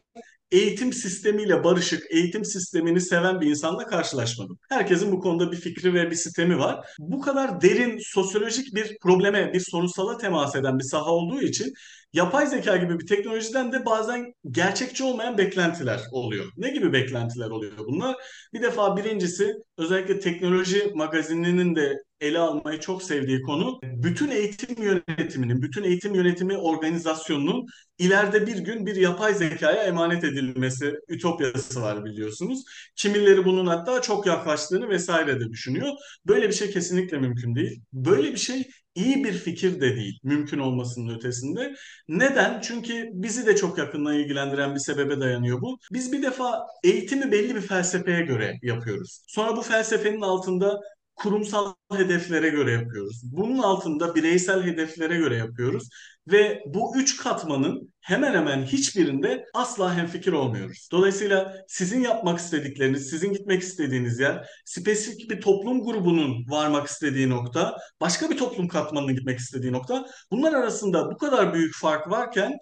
eğitim 0.53 0.93
sistemiyle 0.93 1.63
barışık, 1.63 2.03
eğitim 2.11 2.45
sistemini 2.45 3.01
seven 3.01 3.41
bir 3.41 3.47
insanla 3.47 3.85
karşılaşmadım. 3.87 4.59
Herkesin 4.69 5.11
bu 5.11 5.19
konuda 5.19 5.51
bir 5.51 5.57
fikri 5.57 5.93
ve 5.93 6.11
bir 6.11 6.15
sistemi 6.15 6.59
var. 6.59 6.85
Bu 6.99 7.21
kadar 7.21 7.61
derin 7.61 7.99
sosyolojik 8.01 8.75
bir 8.75 8.97
probleme, 9.01 9.53
bir 9.53 9.59
sorunsala 9.59 10.17
temas 10.17 10.55
eden 10.55 10.79
bir 10.79 10.83
saha 10.83 11.11
olduğu 11.11 11.41
için 11.41 11.73
yapay 12.13 12.47
zeka 12.47 12.77
gibi 12.77 12.99
bir 12.99 13.07
teknolojiden 13.07 13.71
de 13.71 13.85
bazen 13.85 14.33
gerçekçi 14.51 15.03
olmayan 15.03 15.37
beklentiler 15.37 16.01
oluyor. 16.11 16.45
Ne 16.57 16.69
gibi 16.69 16.93
beklentiler 16.93 17.49
oluyor 17.49 17.77
bunlar? 17.77 18.15
Bir 18.53 18.61
defa 18.61 18.97
birincisi 18.97 19.53
özellikle 19.77 20.19
teknoloji 20.19 20.91
magazininin 20.95 21.75
de 21.75 22.03
ele 22.23 22.39
almayı 22.39 22.79
çok 22.79 23.03
sevdiği 23.03 23.41
konu 23.41 23.79
bütün 23.83 24.31
eğitim 24.31 24.83
yönetiminin, 24.83 25.61
bütün 25.61 25.83
eğitim 25.83 26.15
yönetimi 26.15 26.57
organizasyonunun 26.57 27.65
ileride 27.97 28.47
bir 28.47 28.57
gün 28.57 28.85
bir 28.85 28.95
yapay 28.95 29.33
zekaya 29.33 29.83
emanet 29.83 30.23
edilmesi 30.23 30.93
ütopyası 31.09 31.81
var 31.81 32.05
biliyorsunuz. 32.05 32.63
Kimileri 32.95 33.45
bunun 33.45 33.65
hatta 33.67 34.01
çok 34.01 34.25
yaklaştığını 34.25 34.89
vesaire 34.89 35.39
de 35.39 35.49
düşünüyor. 35.49 35.89
Böyle 36.27 36.47
bir 36.47 36.53
şey 36.53 36.71
kesinlikle 36.71 37.17
mümkün 37.17 37.55
değil. 37.55 37.81
Böyle 37.93 38.31
bir 38.31 38.37
şey 38.37 38.63
iyi 38.95 39.23
bir 39.23 39.33
fikir 39.33 39.81
de 39.81 39.95
değil 39.95 40.19
mümkün 40.23 40.59
olmasının 40.59 41.15
ötesinde. 41.15 41.75
Neden? 42.07 42.61
Çünkü 42.61 43.09
bizi 43.13 43.45
de 43.47 43.55
çok 43.55 43.77
yakından 43.77 44.13
ilgilendiren 44.19 44.75
bir 44.75 44.79
sebebe 44.79 45.19
dayanıyor 45.19 45.61
bu. 45.61 45.77
Biz 45.93 46.11
bir 46.11 46.21
defa 46.21 46.67
eğitimi 46.83 47.31
belli 47.31 47.55
bir 47.55 47.61
felsefeye 47.61 48.21
göre 48.21 48.59
yapıyoruz. 48.61 49.23
Sonra 49.27 49.57
bu 49.57 49.61
felsefenin 49.61 50.21
altında 50.21 50.79
kurumsal 51.15 51.73
hedeflere 51.91 52.49
göre 52.49 52.71
yapıyoruz. 52.71 53.21
Bunun 53.23 53.57
altında 53.57 54.15
bireysel 54.15 54.63
hedeflere 54.63 55.17
göre 55.17 55.35
yapıyoruz 55.35 55.89
ve 56.27 56.63
bu 56.65 56.97
üç 56.97 57.17
katmanın 57.17 57.93
hemen 58.01 58.33
hemen 58.33 58.63
hiçbirinde 58.63 59.45
asla 59.53 59.95
hemfikir 59.95 60.33
olmuyoruz. 60.33 60.89
Dolayısıyla 60.91 61.55
sizin 61.67 62.01
yapmak 62.01 62.39
istedikleriniz, 62.39 63.09
sizin 63.09 63.33
gitmek 63.33 63.61
istediğiniz 63.61 64.19
yer, 64.19 64.47
spesifik 64.65 65.29
bir 65.29 65.41
toplum 65.41 65.83
grubunun 65.83 66.49
varmak 66.49 66.87
istediği 66.87 67.29
nokta, 67.29 67.77
başka 68.01 68.29
bir 68.29 68.37
toplum 68.37 68.67
katmanının 68.67 69.15
gitmek 69.15 69.39
istediği 69.39 69.71
nokta, 69.71 70.05
bunlar 70.31 70.53
arasında 70.53 71.11
bu 71.11 71.17
kadar 71.17 71.53
büyük 71.53 71.75
fark 71.75 72.09
varken 72.09 72.53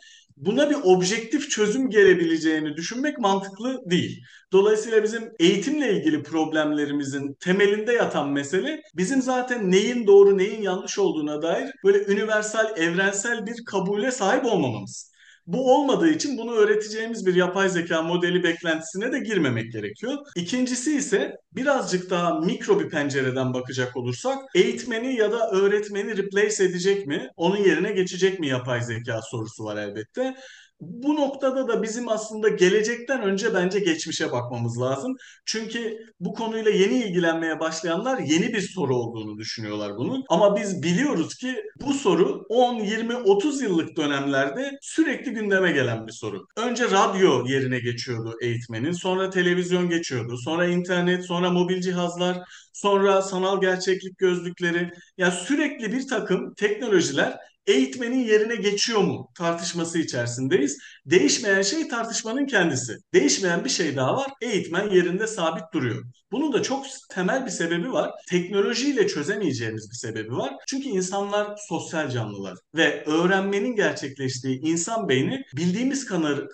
buna 0.41 0.69
bir 0.69 0.75
objektif 0.83 1.49
çözüm 1.49 1.89
gelebileceğini 1.89 2.75
düşünmek 2.77 3.19
mantıklı 3.19 3.81
değil. 3.85 4.23
Dolayısıyla 4.51 5.03
bizim 5.03 5.31
eğitimle 5.39 5.93
ilgili 5.97 6.23
problemlerimizin 6.23 7.33
temelinde 7.39 7.93
yatan 7.93 8.29
mesele 8.29 8.81
bizim 8.95 9.21
zaten 9.21 9.71
neyin 9.71 10.07
doğru 10.07 10.37
neyin 10.37 10.61
yanlış 10.61 10.99
olduğuna 10.99 11.41
dair 11.41 11.71
böyle 11.83 12.13
universal, 12.13 12.77
evrensel 12.77 13.45
bir 13.45 13.65
kabule 13.65 14.11
sahip 14.11 14.45
olmamamız. 14.45 15.10
Bu 15.47 15.75
olmadığı 15.75 16.09
için 16.09 16.37
bunu 16.37 16.51
öğreteceğimiz 16.55 17.25
bir 17.25 17.35
yapay 17.35 17.69
zeka 17.69 18.01
modeli 18.01 18.43
beklentisine 18.43 19.11
de 19.11 19.19
girmemek 19.19 19.71
gerekiyor. 19.71 20.17
İkincisi 20.35 20.95
ise 20.95 21.35
birazcık 21.51 22.09
daha 22.09 22.39
mikro 22.39 22.79
bir 22.79 22.89
pencereden 22.89 23.53
bakacak 23.53 23.97
olursak 23.97 24.37
eğitmeni 24.55 25.15
ya 25.15 25.31
da 25.31 25.49
öğretmeni 25.49 26.17
replace 26.17 26.63
edecek 26.63 27.07
mi? 27.07 27.29
Onun 27.35 27.57
yerine 27.57 27.91
geçecek 27.91 28.39
mi 28.39 28.47
yapay 28.47 28.81
zeka 28.81 29.21
sorusu 29.21 29.63
var 29.63 29.77
elbette. 29.77 30.35
Bu 30.81 31.15
noktada 31.15 31.67
da 31.67 31.83
bizim 31.83 32.09
aslında 32.09 32.49
gelecekten 32.49 33.21
önce 33.21 33.53
bence 33.53 33.79
geçmişe 33.79 34.31
bakmamız 34.31 34.81
lazım. 34.81 35.15
Çünkü 35.45 35.97
bu 36.19 36.33
konuyla 36.33 36.71
yeni 36.71 37.03
ilgilenmeye 37.03 37.59
başlayanlar 37.59 38.19
yeni 38.19 38.53
bir 38.53 38.61
soru 38.61 38.95
olduğunu 38.95 39.37
düşünüyorlar 39.37 39.97
bunun. 39.97 40.23
Ama 40.29 40.55
biz 40.55 40.83
biliyoruz 40.83 41.35
ki 41.35 41.63
bu 41.81 41.93
soru 41.93 42.45
10, 42.49 42.75
20, 42.75 43.15
30 43.15 43.61
yıllık 43.61 43.97
dönemlerde 43.97 44.71
sürekli 44.81 45.31
gündeme 45.31 45.71
gelen 45.71 46.07
bir 46.07 46.11
soru. 46.11 46.45
Önce 46.57 46.91
radyo 46.91 47.45
yerine 47.47 47.79
geçiyordu 47.79 48.35
eğitmenin, 48.41 48.91
sonra 48.91 49.29
televizyon 49.29 49.89
geçiyordu, 49.89 50.37
sonra 50.37 50.67
internet, 50.67 51.25
sonra 51.25 51.49
mobil 51.49 51.81
cihazlar, 51.81 52.37
sonra 52.73 53.21
sanal 53.21 53.61
gerçeklik 53.61 54.17
gözlükleri. 54.17 54.91
Yani 55.17 55.33
sürekli 55.33 55.91
bir 55.93 56.07
takım 56.07 56.53
teknolojiler 56.53 57.37
eğitmenin 57.67 58.25
yerine 58.25 58.55
geçiyor 58.55 59.01
mu 59.01 59.31
tartışması 59.37 59.99
içerisindeyiz. 59.99 60.77
Değişmeyen 61.05 61.61
şey 61.61 61.87
tartışmanın 61.87 62.45
kendisi. 62.45 62.93
Değişmeyen 63.13 63.65
bir 63.65 63.69
şey 63.69 63.95
daha 63.95 64.15
var. 64.15 64.31
Eğitmen 64.41 64.89
yerinde 64.89 65.27
sabit 65.27 65.63
duruyor. 65.73 66.03
Bunun 66.31 66.53
da 66.53 66.61
çok 66.61 66.85
temel 67.09 67.45
bir 67.45 67.51
sebebi 67.51 67.93
var. 67.93 68.11
Teknolojiyle 68.29 69.07
çözemeyeceğimiz 69.07 69.89
bir 69.91 69.95
sebebi 69.95 70.31
var. 70.31 70.53
Çünkü 70.67 70.87
insanlar 70.89 71.55
sosyal 71.69 72.09
canlılar 72.09 72.57
ve 72.75 73.03
öğrenmenin 73.05 73.75
gerçekleştiği 73.75 74.59
insan 74.59 75.09
beyni 75.09 75.41
bildiğimiz 75.57 76.05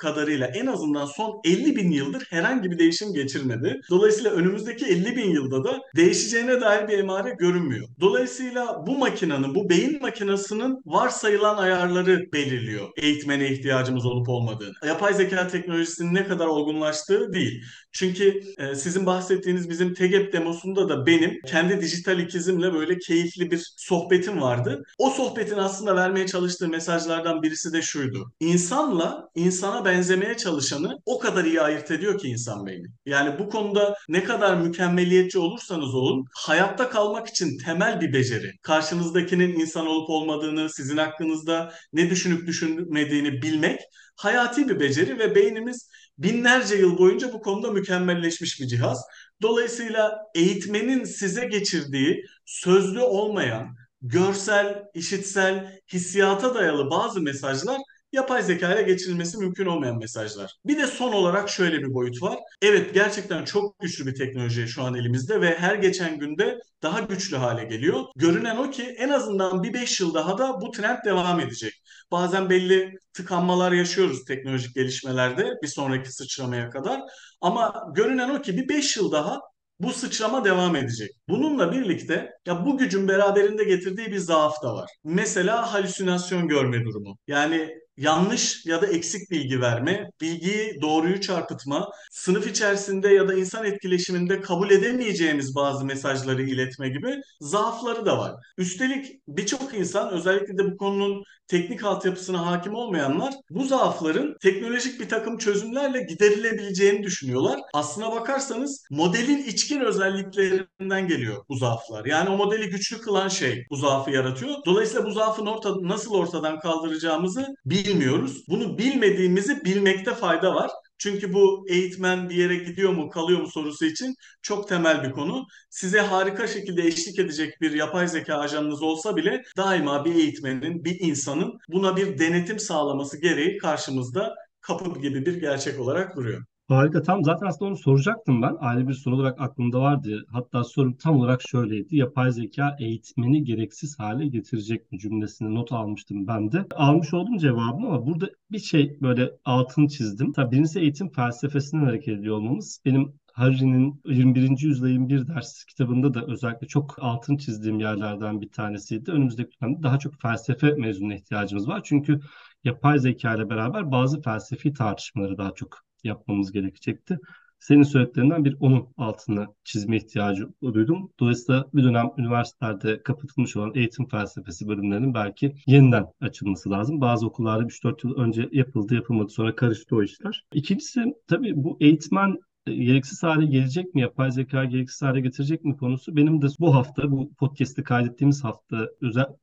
kadarıyla 0.01 0.47
en 0.47 0.65
azından 0.65 1.05
son 1.05 1.41
50 1.45 1.75
bin 1.75 1.91
yıldır 1.91 2.27
herhangi 2.29 2.71
bir 2.71 2.79
değişim 2.79 3.13
geçirmedi. 3.13 3.79
Dolayısıyla 3.89 4.31
önümüzdeki 4.31 4.85
50 4.85 5.15
bin 5.15 5.29
yılda 5.29 5.63
da 5.63 5.79
değişeceğine 5.95 6.61
dair 6.61 6.87
bir 6.87 6.99
emare 6.99 7.35
görünmüyor. 7.39 7.87
Dolayısıyla 7.99 8.83
bu 8.87 8.97
makinenin, 8.97 9.55
bu 9.55 9.69
beyin 9.69 10.01
makinesinin 10.01 10.81
varsayılan 10.97 11.57
ayarları 11.57 12.31
belirliyor 12.33 12.89
eğitmene 12.97 13.49
ihtiyacımız 13.51 14.05
olup 14.05 14.29
olmadığını. 14.29 14.73
Yapay 14.87 15.13
zeka 15.13 15.47
teknolojisinin 15.47 16.13
ne 16.13 16.27
kadar 16.27 16.47
olgunlaştığı 16.47 17.33
değil. 17.33 17.61
Çünkü 17.91 18.41
e, 18.57 18.75
sizin 18.75 19.05
bahsettiğiniz 19.05 19.69
bizim 19.69 19.93
TEGEP 19.93 20.33
demosunda 20.33 20.89
da 20.89 21.05
benim 21.05 21.39
kendi 21.45 21.81
dijital 21.81 22.19
ikizimle 22.19 22.73
böyle 22.73 22.97
keyifli 22.97 23.51
bir 23.51 23.73
sohbetim 23.77 24.41
vardı. 24.41 24.83
O 24.97 25.09
sohbetin 25.09 25.57
aslında 25.57 25.95
vermeye 25.95 26.27
çalıştığı 26.27 26.67
mesajlardan 26.67 27.41
birisi 27.41 27.73
de 27.73 27.81
şuydu. 27.81 28.31
İnsanla 28.39 29.29
insana 29.35 29.85
benzemeye 29.85 30.37
çalışanı 30.37 30.97
o 31.05 31.19
kadar 31.19 31.45
iyi 31.45 31.61
ayırt 31.61 31.91
ediyor 31.91 32.19
ki 32.19 32.27
insan 32.27 32.65
beyni. 32.65 32.87
Yani 33.05 33.39
bu 33.39 33.49
konuda 33.49 33.95
ne 34.09 34.23
kadar 34.23 34.57
mükemmeliyetçi 34.57 35.39
olursanız 35.39 35.95
olun 35.95 36.25
hayatta 36.35 36.89
kalmak 36.89 37.27
için 37.27 37.57
temel 37.65 38.01
bir 38.01 38.13
beceri. 38.13 38.51
Karşınızdakinin 38.61 39.59
insan 39.59 39.87
olup 39.87 40.09
olmadığını, 40.09 40.69
sizin 40.87 40.97
hakkınızda 40.97 41.73
ne 41.93 42.09
düşünüp 42.09 42.47
düşünmediğini 42.47 43.41
bilmek 43.41 43.79
hayati 44.15 44.69
bir 44.69 44.79
beceri 44.79 45.19
ve 45.19 45.35
beynimiz 45.35 45.89
binlerce 46.17 46.75
yıl 46.75 46.97
boyunca 46.97 47.33
bu 47.33 47.41
konuda 47.41 47.71
mükemmelleşmiş 47.71 48.61
bir 48.61 48.67
cihaz. 48.67 49.01
Dolayısıyla 49.41 50.19
eğitmenin 50.35 51.03
size 51.03 51.45
geçirdiği 51.45 52.25
sözlü 52.45 52.99
olmayan, 53.01 53.75
görsel, 54.01 54.83
işitsel, 54.93 55.79
hissiyata 55.93 56.55
dayalı 56.55 56.89
bazı 56.89 57.21
mesajlar 57.21 57.77
yapay 58.11 58.43
zeka 58.43 58.73
ile 58.73 58.83
geçirilmesi 58.83 59.37
mümkün 59.37 59.65
olmayan 59.65 59.97
mesajlar. 59.97 60.55
Bir 60.65 60.77
de 60.77 60.87
son 60.87 61.13
olarak 61.13 61.49
şöyle 61.49 61.77
bir 61.77 61.93
boyut 61.93 62.21
var. 62.21 62.39
Evet 62.61 62.93
gerçekten 62.93 63.45
çok 63.45 63.79
güçlü 63.79 64.05
bir 64.05 64.15
teknoloji 64.15 64.67
şu 64.67 64.83
an 64.83 64.95
elimizde 64.95 65.41
ve 65.41 65.57
her 65.59 65.75
geçen 65.75 66.19
günde 66.19 66.59
daha 66.83 66.99
güçlü 66.99 67.37
hale 67.37 67.63
geliyor. 67.63 68.03
Görünen 68.15 68.57
o 68.57 68.71
ki 68.71 68.83
en 68.83 69.09
azından 69.09 69.63
bir 69.63 69.73
5 69.73 69.99
yıl 69.99 70.13
daha 70.13 70.37
da 70.37 70.61
bu 70.61 70.71
trend 70.71 70.97
devam 71.05 71.39
edecek. 71.39 71.73
Bazen 72.11 72.49
belli 72.49 72.93
tıkanmalar 73.13 73.71
yaşıyoruz 73.71 74.25
teknolojik 74.25 74.75
gelişmelerde 74.75 75.53
bir 75.63 75.67
sonraki 75.67 76.11
sıçramaya 76.11 76.69
kadar. 76.69 77.01
Ama 77.41 77.85
görünen 77.95 78.29
o 78.29 78.41
ki 78.41 78.57
bir 78.57 78.69
5 78.69 78.97
yıl 78.97 79.11
daha 79.11 79.39
bu 79.79 79.93
sıçrama 79.93 80.45
devam 80.45 80.75
edecek. 80.75 81.09
Bununla 81.29 81.71
birlikte 81.71 82.31
ya 82.45 82.65
bu 82.65 82.77
gücün 82.77 83.07
beraberinde 83.07 83.63
getirdiği 83.63 84.07
bir 84.07 84.17
zaaf 84.17 84.63
da 84.63 84.73
var. 84.75 84.89
Mesela 85.03 85.73
halüsinasyon 85.73 86.47
görme 86.47 86.85
durumu. 86.85 87.17
Yani 87.27 87.73
yanlış 87.97 88.65
ya 88.65 88.81
da 88.81 88.87
eksik 88.87 89.31
bilgi 89.31 89.61
verme, 89.61 90.09
bilgiyi 90.21 90.81
doğruyu 90.81 91.21
çarpıtma, 91.21 91.89
sınıf 92.11 92.47
içerisinde 92.47 93.09
ya 93.09 93.27
da 93.27 93.33
insan 93.33 93.65
etkileşiminde 93.65 94.41
kabul 94.41 94.69
edemeyeceğimiz 94.69 95.55
bazı 95.55 95.85
mesajları 95.85 96.43
iletme 96.43 96.89
gibi 96.89 97.21
zaafları 97.41 98.05
da 98.05 98.17
var. 98.17 98.35
Üstelik 98.57 99.21
birçok 99.27 99.73
insan 99.73 100.13
özellikle 100.13 100.57
de 100.57 100.71
bu 100.71 100.77
konunun 100.77 101.23
teknik 101.47 101.83
altyapısına 101.83 102.45
hakim 102.45 102.75
olmayanlar 102.75 103.33
bu 103.49 103.63
zaafların 103.63 104.35
teknolojik 104.41 104.99
bir 104.99 105.09
takım 105.09 105.37
çözümlerle 105.37 106.03
giderilebileceğini 106.03 107.03
düşünüyorlar. 107.03 107.59
Aslına 107.73 108.11
bakarsanız 108.11 108.83
modelin 108.91 109.43
içkin 109.43 109.79
özelliklerinden 109.79 111.07
geliyor 111.07 111.45
bu 111.49 111.55
zaaflar. 111.55 112.05
Yani 112.05 112.29
o 112.29 112.37
modeli 112.37 112.69
güçlü 112.69 112.97
kılan 112.97 113.27
şey 113.27 113.65
bu 113.69 113.75
zaafı 113.75 114.11
yaratıyor. 114.11 114.55
Dolayısıyla 114.65 115.05
bu 115.05 115.11
zaafın 115.11 115.45
orta, 115.45 115.73
nasıl 115.81 116.13
ortadan 116.13 116.59
kaldıracağımızı 116.59 117.47
bilmiyoruz. 117.87 118.43
Bunu 118.49 118.77
bilmediğimizi 118.77 119.65
bilmekte 119.65 120.13
fayda 120.13 120.55
var. 120.55 120.71
Çünkü 120.97 121.33
bu 121.33 121.65
eğitmen 121.69 122.29
bir 122.29 122.35
yere 122.35 122.55
gidiyor 122.55 122.93
mu 122.93 123.09
kalıyor 123.09 123.39
mu 123.41 123.47
sorusu 123.47 123.85
için 123.85 124.15
çok 124.41 124.67
temel 124.69 125.03
bir 125.03 125.11
konu. 125.11 125.45
Size 125.69 126.01
harika 126.01 126.47
şekilde 126.47 126.81
eşlik 126.83 127.19
edecek 127.19 127.61
bir 127.61 127.71
yapay 127.71 128.07
zeka 128.07 128.35
ajanınız 128.35 128.81
olsa 128.81 129.15
bile 129.15 129.43
daima 129.57 130.05
bir 130.05 130.15
eğitmenin, 130.15 130.83
bir 130.83 130.99
insanın 130.99 131.57
buna 131.69 131.97
bir 131.97 132.19
denetim 132.19 132.59
sağlaması 132.59 133.21
gereği 133.21 133.57
karşımızda 133.57 134.35
kapı 134.61 135.01
gibi 135.01 135.25
bir 135.25 135.35
gerçek 135.41 135.79
olarak 135.79 136.15
duruyor. 136.15 136.43
Harika. 136.67 137.01
Tam 137.01 137.23
zaten 137.23 137.47
aslında 137.47 137.69
onu 137.69 137.77
soracaktım 137.77 138.41
ben. 138.41 138.55
Ayrı 138.59 138.87
bir 138.87 138.93
soru 138.93 139.15
olarak 139.15 139.41
aklımda 139.41 139.81
vardı. 139.81 140.25
Hatta 140.31 140.63
sorum 140.63 140.93
tam 140.93 141.15
olarak 141.15 141.41
şöyleydi. 141.41 141.95
Yapay 141.95 142.31
zeka 142.31 142.75
eğitmeni 142.79 143.43
gereksiz 143.43 143.99
hale 143.99 144.27
getirecek 144.27 144.91
mi 144.91 144.99
cümlesini 144.99 145.55
not 145.55 145.71
almıştım 145.71 146.27
ben 146.27 146.51
de. 146.51 146.65
Almış 146.75 147.13
oldum 147.13 147.37
cevabını 147.37 147.87
ama 147.87 148.05
burada 148.05 148.29
bir 148.51 148.59
şey 148.59 148.97
böyle 149.01 149.31
altını 149.45 149.87
çizdim. 149.87 150.31
Tabii 150.31 150.51
birincisi 150.51 150.79
eğitim 150.79 151.09
felsefesinden 151.09 151.85
hareket 151.85 152.19
ediyor 152.19 152.35
olmamız. 152.35 152.81
Benim 152.85 153.13
Harry'nin 153.33 154.01
21. 154.05 154.61
yüzyıla 154.61 154.89
21 154.89 155.27
ders 155.27 155.63
kitabında 155.65 156.13
da 156.13 156.25
özellikle 156.27 156.67
çok 156.67 156.95
altın 156.99 157.37
çizdiğim 157.37 157.79
yerlerden 157.79 158.41
bir 158.41 158.49
tanesiydi. 158.49 159.11
Önümüzdeki 159.11 159.61
dönemde 159.61 159.83
daha 159.83 159.99
çok 159.99 160.21
felsefe 160.21 160.71
mezununa 160.71 161.15
ihtiyacımız 161.15 161.67
var. 161.67 161.81
Çünkü 161.83 162.19
yapay 162.63 162.99
zeka 162.99 163.35
ile 163.35 163.49
beraber 163.49 163.91
bazı 163.91 164.21
felsefi 164.21 164.73
tartışmaları 164.73 165.37
daha 165.37 165.51
çok 165.53 165.86
yapmamız 166.03 166.51
gerekecekti. 166.51 167.19
Senin 167.59 167.83
söylediklerinden 167.83 168.45
bir 168.45 168.57
onun 168.59 168.87
altına 168.97 169.47
çizme 169.63 169.97
ihtiyacı 169.97 170.49
duydum. 170.63 171.11
Dolayısıyla 171.19 171.65
bir 171.73 171.83
dönem 171.83 172.11
üniversitelerde 172.17 173.03
kapatılmış 173.03 173.57
olan 173.57 173.71
eğitim 173.75 174.07
felsefesi 174.07 174.67
bölümlerinin 174.67 175.13
belki 175.13 175.55
yeniden 175.67 176.05
açılması 176.21 176.69
lazım. 176.69 177.01
Bazı 177.01 177.27
okullarda 177.27 177.63
3-4 177.63 178.07
yıl 178.07 178.15
önce 178.15 178.49
yapıldı, 178.51 178.95
yapılmadı 178.95 179.29
sonra 179.29 179.55
karıştı 179.55 179.95
o 179.95 180.03
işler. 180.03 180.45
İkincisi 180.53 181.03
tabii 181.27 181.53
bu 181.55 181.77
eğitmen 181.81 182.37
gereksiz 182.73 183.23
hale 183.23 183.45
gelecek 183.45 183.95
mi? 183.95 184.01
Yapay 184.01 184.31
zeka 184.31 184.65
gereksiz 184.65 185.01
hale 185.01 185.21
getirecek 185.21 185.65
mi 185.65 185.77
konusu 185.77 186.15
benim 186.15 186.41
de 186.41 186.47
bu 186.59 186.75
hafta 186.75 187.11
bu 187.11 187.33
podcast'i 187.33 187.83
kaydettiğimiz 187.83 188.43
hafta 188.43 188.89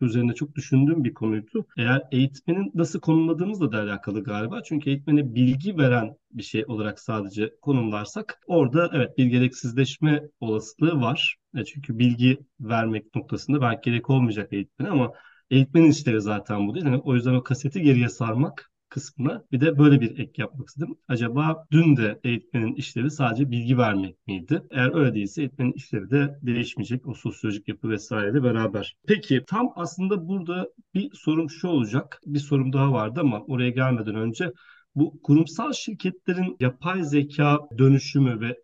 üzerinde 0.01 0.35
çok 0.35 0.55
düşündüğüm 0.55 1.05
bir 1.05 1.15
konuydu. 1.15 1.67
Eğer 1.79 2.03
eğitmenin 2.13 2.71
nasıl 2.75 3.01
konumladığımızla 3.01 3.73
da 3.73 3.79
alakalı 3.79 4.25
galiba. 4.25 4.63
Çünkü 4.63 4.91
eğitmene 4.91 5.35
bilgi 5.35 5.79
veren 5.79 6.17
bir 6.33 6.43
şey 6.43 6.65
olarak 6.67 7.01
sadece 7.01 7.51
konumlarsak 7.63 8.39
orada 8.47 8.91
evet 8.93 9.19
bir 9.19 9.27
gereksizleşme 9.27 10.23
olasılığı 10.41 11.01
var. 11.01 11.37
E, 11.57 11.65
çünkü 11.65 11.99
bilgi 11.99 12.39
vermek 12.61 13.15
noktasında 13.15 13.61
belki 13.61 13.91
gerek 13.91 14.11
olmayacak 14.11 14.53
eğitmene 14.53 14.91
ama 14.91 15.13
eğitmenin 15.51 15.91
işlevi 15.91 16.21
zaten 16.21 16.69
bu 16.69 16.75
değil. 16.75 16.87
Yani 16.87 17.01
o 17.05 17.15
yüzden 17.15 17.35
o 17.35 17.43
kaseti 17.43 17.83
geriye 17.83 18.09
sarmak 18.09 18.71
kısmına 18.95 19.45
bir 19.53 19.61
de 19.61 19.79
böyle 19.79 20.01
bir 20.01 20.19
ek 20.19 20.33
yapmak 20.43 20.69
istedim. 20.69 20.97
Acaba 21.09 21.67
dün 21.73 21.97
de 21.97 22.21
eğitmenin 22.25 22.75
işlevi 22.75 23.11
sadece 23.11 23.51
bilgi 23.51 23.79
vermek 23.79 24.27
miydi? 24.27 24.63
Eğer 24.71 24.95
öyle 24.95 25.15
değilse 25.15 25.41
eğitmenin 25.43 25.73
işlevi 25.73 26.11
de 26.11 26.39
değişmeyecek 26.43 27.07
o 27.07 27.15
sosyolojik 27.15 27.69
yapı 27.69 27.89
vesaireyle 27.89 28.43
beraber. 28.43 28.97
Peki 29.07 29.45
tam 29.47 29.73
aslında 29.77 30.29
burada 30.29 30.69
bir 30.95 31.11
sorum 31.15 31.51
şu 31.51 31.69
olacak. 31.69 32.21
Bir 32.27 32.39
sorum 32.39 32.73
daha 32.73 32.93
vardı 32.93 33.21
ama 33.21 33.41
oraya 33.41 33.71
gelmeden 33.71 34.15
önce 34.15 34.53
Bu 34.97 35.23
kurumsal 35.23 35.73
şirketlerin 35.73 36.57
yapay 36.61 37.03
zeka 37.03 37.59
dönüşümü 37.79 38.41
ve 38.41 38.61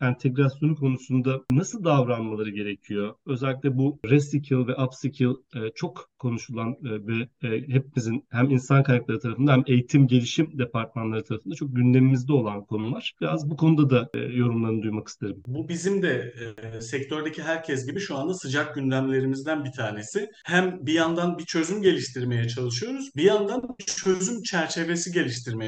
entegrasyonu 0.00 0.76
konusunda 0.76 1.40
nasıl 1.52 1.84
davranmaları 1.84 2.50
gerekiyor? 2.50 3.14
Özellikle 3.26 3.78
bu 3.78 3.98
reskill 4.06 4.66
ve 4.66 4.76
upskill 4.76 5.30
e, 5.54 5.58
çok 5.74 6.10
konuşulan 6.18 6.70
e, 6.70 7.06
ve 7.06 7.48
e, 7.48 7.68
hepimizin 7.68 8.26
hem 8.30 8.50
insan 8.50 8.82
kaynakları 8.82 9.20
tarafından 9.20 9.52
hem 9.52 9.64
eğitim 9.66 10.06
gelişim 10.06 10.58
departmanları 10.58 11.24
tarafında 11.24 11.54
çok 11.54 11.76
gündemimizde 11.76 12.32
olan 12.32 12.64
konular. 12.64 13.14
Biraz 13.20 13.50
bu 13.50 13.56
konuda 13.56 13.90
da 13.90 14.18
yorumlarını 14.18 14.82
duymak 14.82 15.08
isterim. 15.08 15.42
Bu 15.46 15.68
bizim 15.68 16.02
de 16.02 16.34
e, 16.74 16.80
sektördeki 16.80 17.42
herkes 17.42 17.86
gibi 17.86 18.00
şu 18.00 18.16
anda 18.16 18.34
sıcak 18.34 18.74
gündemlerimizden 18.74 19.64
bir 19.64 19.72
tanesi. 19.72 20.30
Hem 20.44 20.86
bir 20.86 20.92
yandan 20.92 21.38
bir 21.38 21.44
çözüm 21.44 21.82
geliştirmeye 21.82 22.48
çalışıyoruz, 22.48 23.10
bir 23.16 23.22
yandan 23.22 23.76
çözüm 23.86 24.42
çerçevesi 24.42 25.12
geliştirmeye 25.12 25.23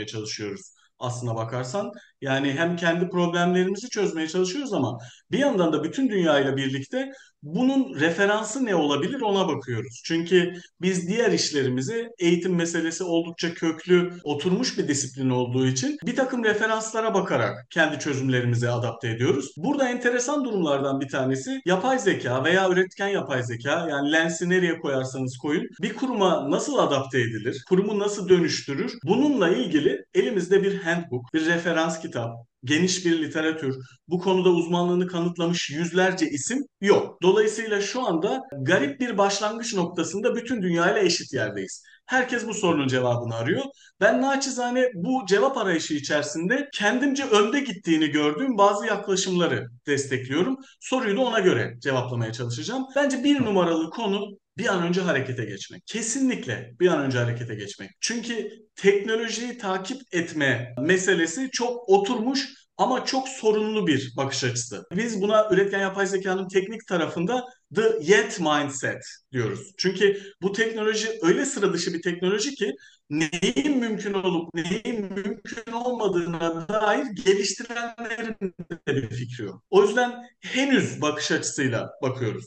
çalışıyoruz 0.07 0.73
aslına 0.99 1.35
bakarsan. 1.35 1.93
Yani 2.21 2.53
hem 2.53 2.77
kendi 2.77 3.09
problemlerimizi 3.09 3.89
çözmeye 3.91 4.29
çalışıyoruz 4.29 4.73
ama 4.73 4.99
bir 5.31 5.39
yandan 5.39 5.73
da 5.73 5.85
bütün 5.85 6.09
dünyayla 6.09 6.57
birlikte 6.57 7.13
bunun 7.47 8.01
referansı 8.01 8.65
ne 8.65 8.75
olabilir 8.75 9.21
ona 9.21 9.49
bakıyoruz. 9.49 10.03
Çünkü 10.05 10.53
biz 10.81 11.09
diğer 11.09 11.33
işlerimizi 11.33 12.09
eğitim 12.19 12.55
meselesi 12.55 13.05
oldukça 13.05 13.55
köklü, 13.55 14.13
oturmuş 14.25 14.79
bir 14.79 14.89
disiplin 14.89 15.31
olduğu 15.31 15.67
için 15.67 15.97
bir 16.07 16.17
takım 16.17 16.45
referanslara 16.45 17.15
bakarak 17.15 17.67
kendi 17.71 17.99
çözümlerimizi 17.99 18.71
adapte 18.71 19.09
ediyoruz. 19.09 19.51
Burada 19.57 19.89
enteresan 19.89 20.45
durumlardan 20.45 21.01
bir 21.01 21.09
tanesi 21.09 21.61
yapay 21.67 21.99
zeka 21.99 22.45
veya 22.45 22.71
üretken 22.71 23.09
yapay 23.09 23.43
zeka 23.43 23.87
yani 23.91 24.13
lensi 24.13 24.51
nereye 24.51 24.79
koyarsanız 24.79 25.37
koyun 25.39 25.67
bir 25.83 25.95
kuruma 25.95 26.51
nasıl 26.51 26.79
adapte 26.79 27.21
edilir, 27.21 27.65
kurumu 27.69 27.99
nasıl 27.99 28.29
dönüştürür 28.29 28.93
bununla 29.05 29.49
ilgili 29.49 30.05
elimizde 30.15 30.63
bir 30.63 30.83
handbook, 30.83 31.35
bir 31.35 31.47
referans 31.47 32.01
kitap, 32.01 32.31
geniş 32.65 33.07
bir 33.07 33.23
literatür, 33.23 33.77
bu 34.09 34.21
konuda 34.21 34.51
uzmanlığını 34.51 35.07
kanıtlamış 35.07 35.71
yüzlerce 35.71 36.31
isim 36.31 36.59
yok. 36.81 37.23
Dolayısıyla 37.23 37.81
şu 37.81 38.07
anda 38.07 38.41
garip 38.63 39.01
bir 39.01 39.19
başlangıç 39.19 39.75
noktasında 39.75 40.37
bütün 40.37 40.63
dünyayla 40.63 41.01
eşit 41.01 41.33
yerdeyiz. 41.33 41.83
Herkes 42.07 42.47
bu 42.47 42.55
sorunun 42.55 42.89
cevabını 42.89 43.35
arıyor. 43.35 43.65
Ben 44.01 44.23
naçizane 44.23 44.85
bu 44.95 45.27
cevap 45.29 45.57
arayışı 45.57 45.95
içerisinde 45.95 46.69
kendimce 46.75 47.25
önde 47.25 47.61
gittiğini 47.61 48.09
gördüğüm 48.09 48.59
bazı 48.59 48.87
yaklaşımları 48.87 49.67
destekliyorum. 49.87 50.57
Soruyu 50.81 51.17
da 51.17 51.21
ona 51.21 51.41
göre 51.41 51.75
cevaplamaya 51.83 52.33
çalışacağım. 52.33 52.85
Bence 52.97 53.25
bir 53.25 53.45
numaralı 53.45 53.91
konu 53.91 54.39
bir 54.59 54.67
an 54.67 54.83
önce 54.83 55.01
harekete 55.01 55.45
geçmek. 55.45 55.83
Kesinlikle 55.87 56.73
bir 56.81 56.89
an 56.89 57.01
önce 57.01 57.19
harekete 57.19 57.55
geçmek. 57.55 57.91
Çünkü 58.01 58.51
teknolojiyi 58.77 59.59
takip 59.59 60.03
etme 60.13 60.75
meselesi 60.81 61.51
çok 61.53 61.89
oturmuş 61.89 62.49
ama 62.77 63.05
çok 63.05 63.29
sorunlu 63.29 63.87
bir 63.87 64.13
bakış 64.17 64.45
açısı. 64.45 64.85
Biz 64.97 65.21
buna 65.23 65.49
üretken 65.51 65.81
yapay 65.81 66.07
zekanın 66.07 66.49
teknik 66.49 66.87
tarafında 66.89 67.45
the 67.75 67.99
yet 68.01 68.41
mindset 68.41 69.03
diyoruz. 69.33 69.73
Çünkü 69.79 70.23
bu 70.43 70.53
teknoloji 70.53 71.19
öyle 71.23 71.45
sıra 71.45 71.73
dışı 71.73 71.95
bir 71.95 72.03
teknoloji 72.03 72.55
ki 72.55 72.73
neyin 73.11 73.79
mümkün 73.79 74.13
olup 74.15 74.55
neyin 74.55 75.13
mümkün 75.13 75.73
olmadığına 75.73 76.69
dair 76.69 77.07
geliştirenlerin 77.25 78.55
de 78.89 78.97
bir 78.97 79.11
fikri 79.11 79.45
yok. 79.45 79.63
O 79.71 79.83
yüzden 79.83 80.23
henüz 80.41 81.03
bakış 81.03 81.33
açısıyla 81.33 81.91
bakıyoruz 82.03 82.47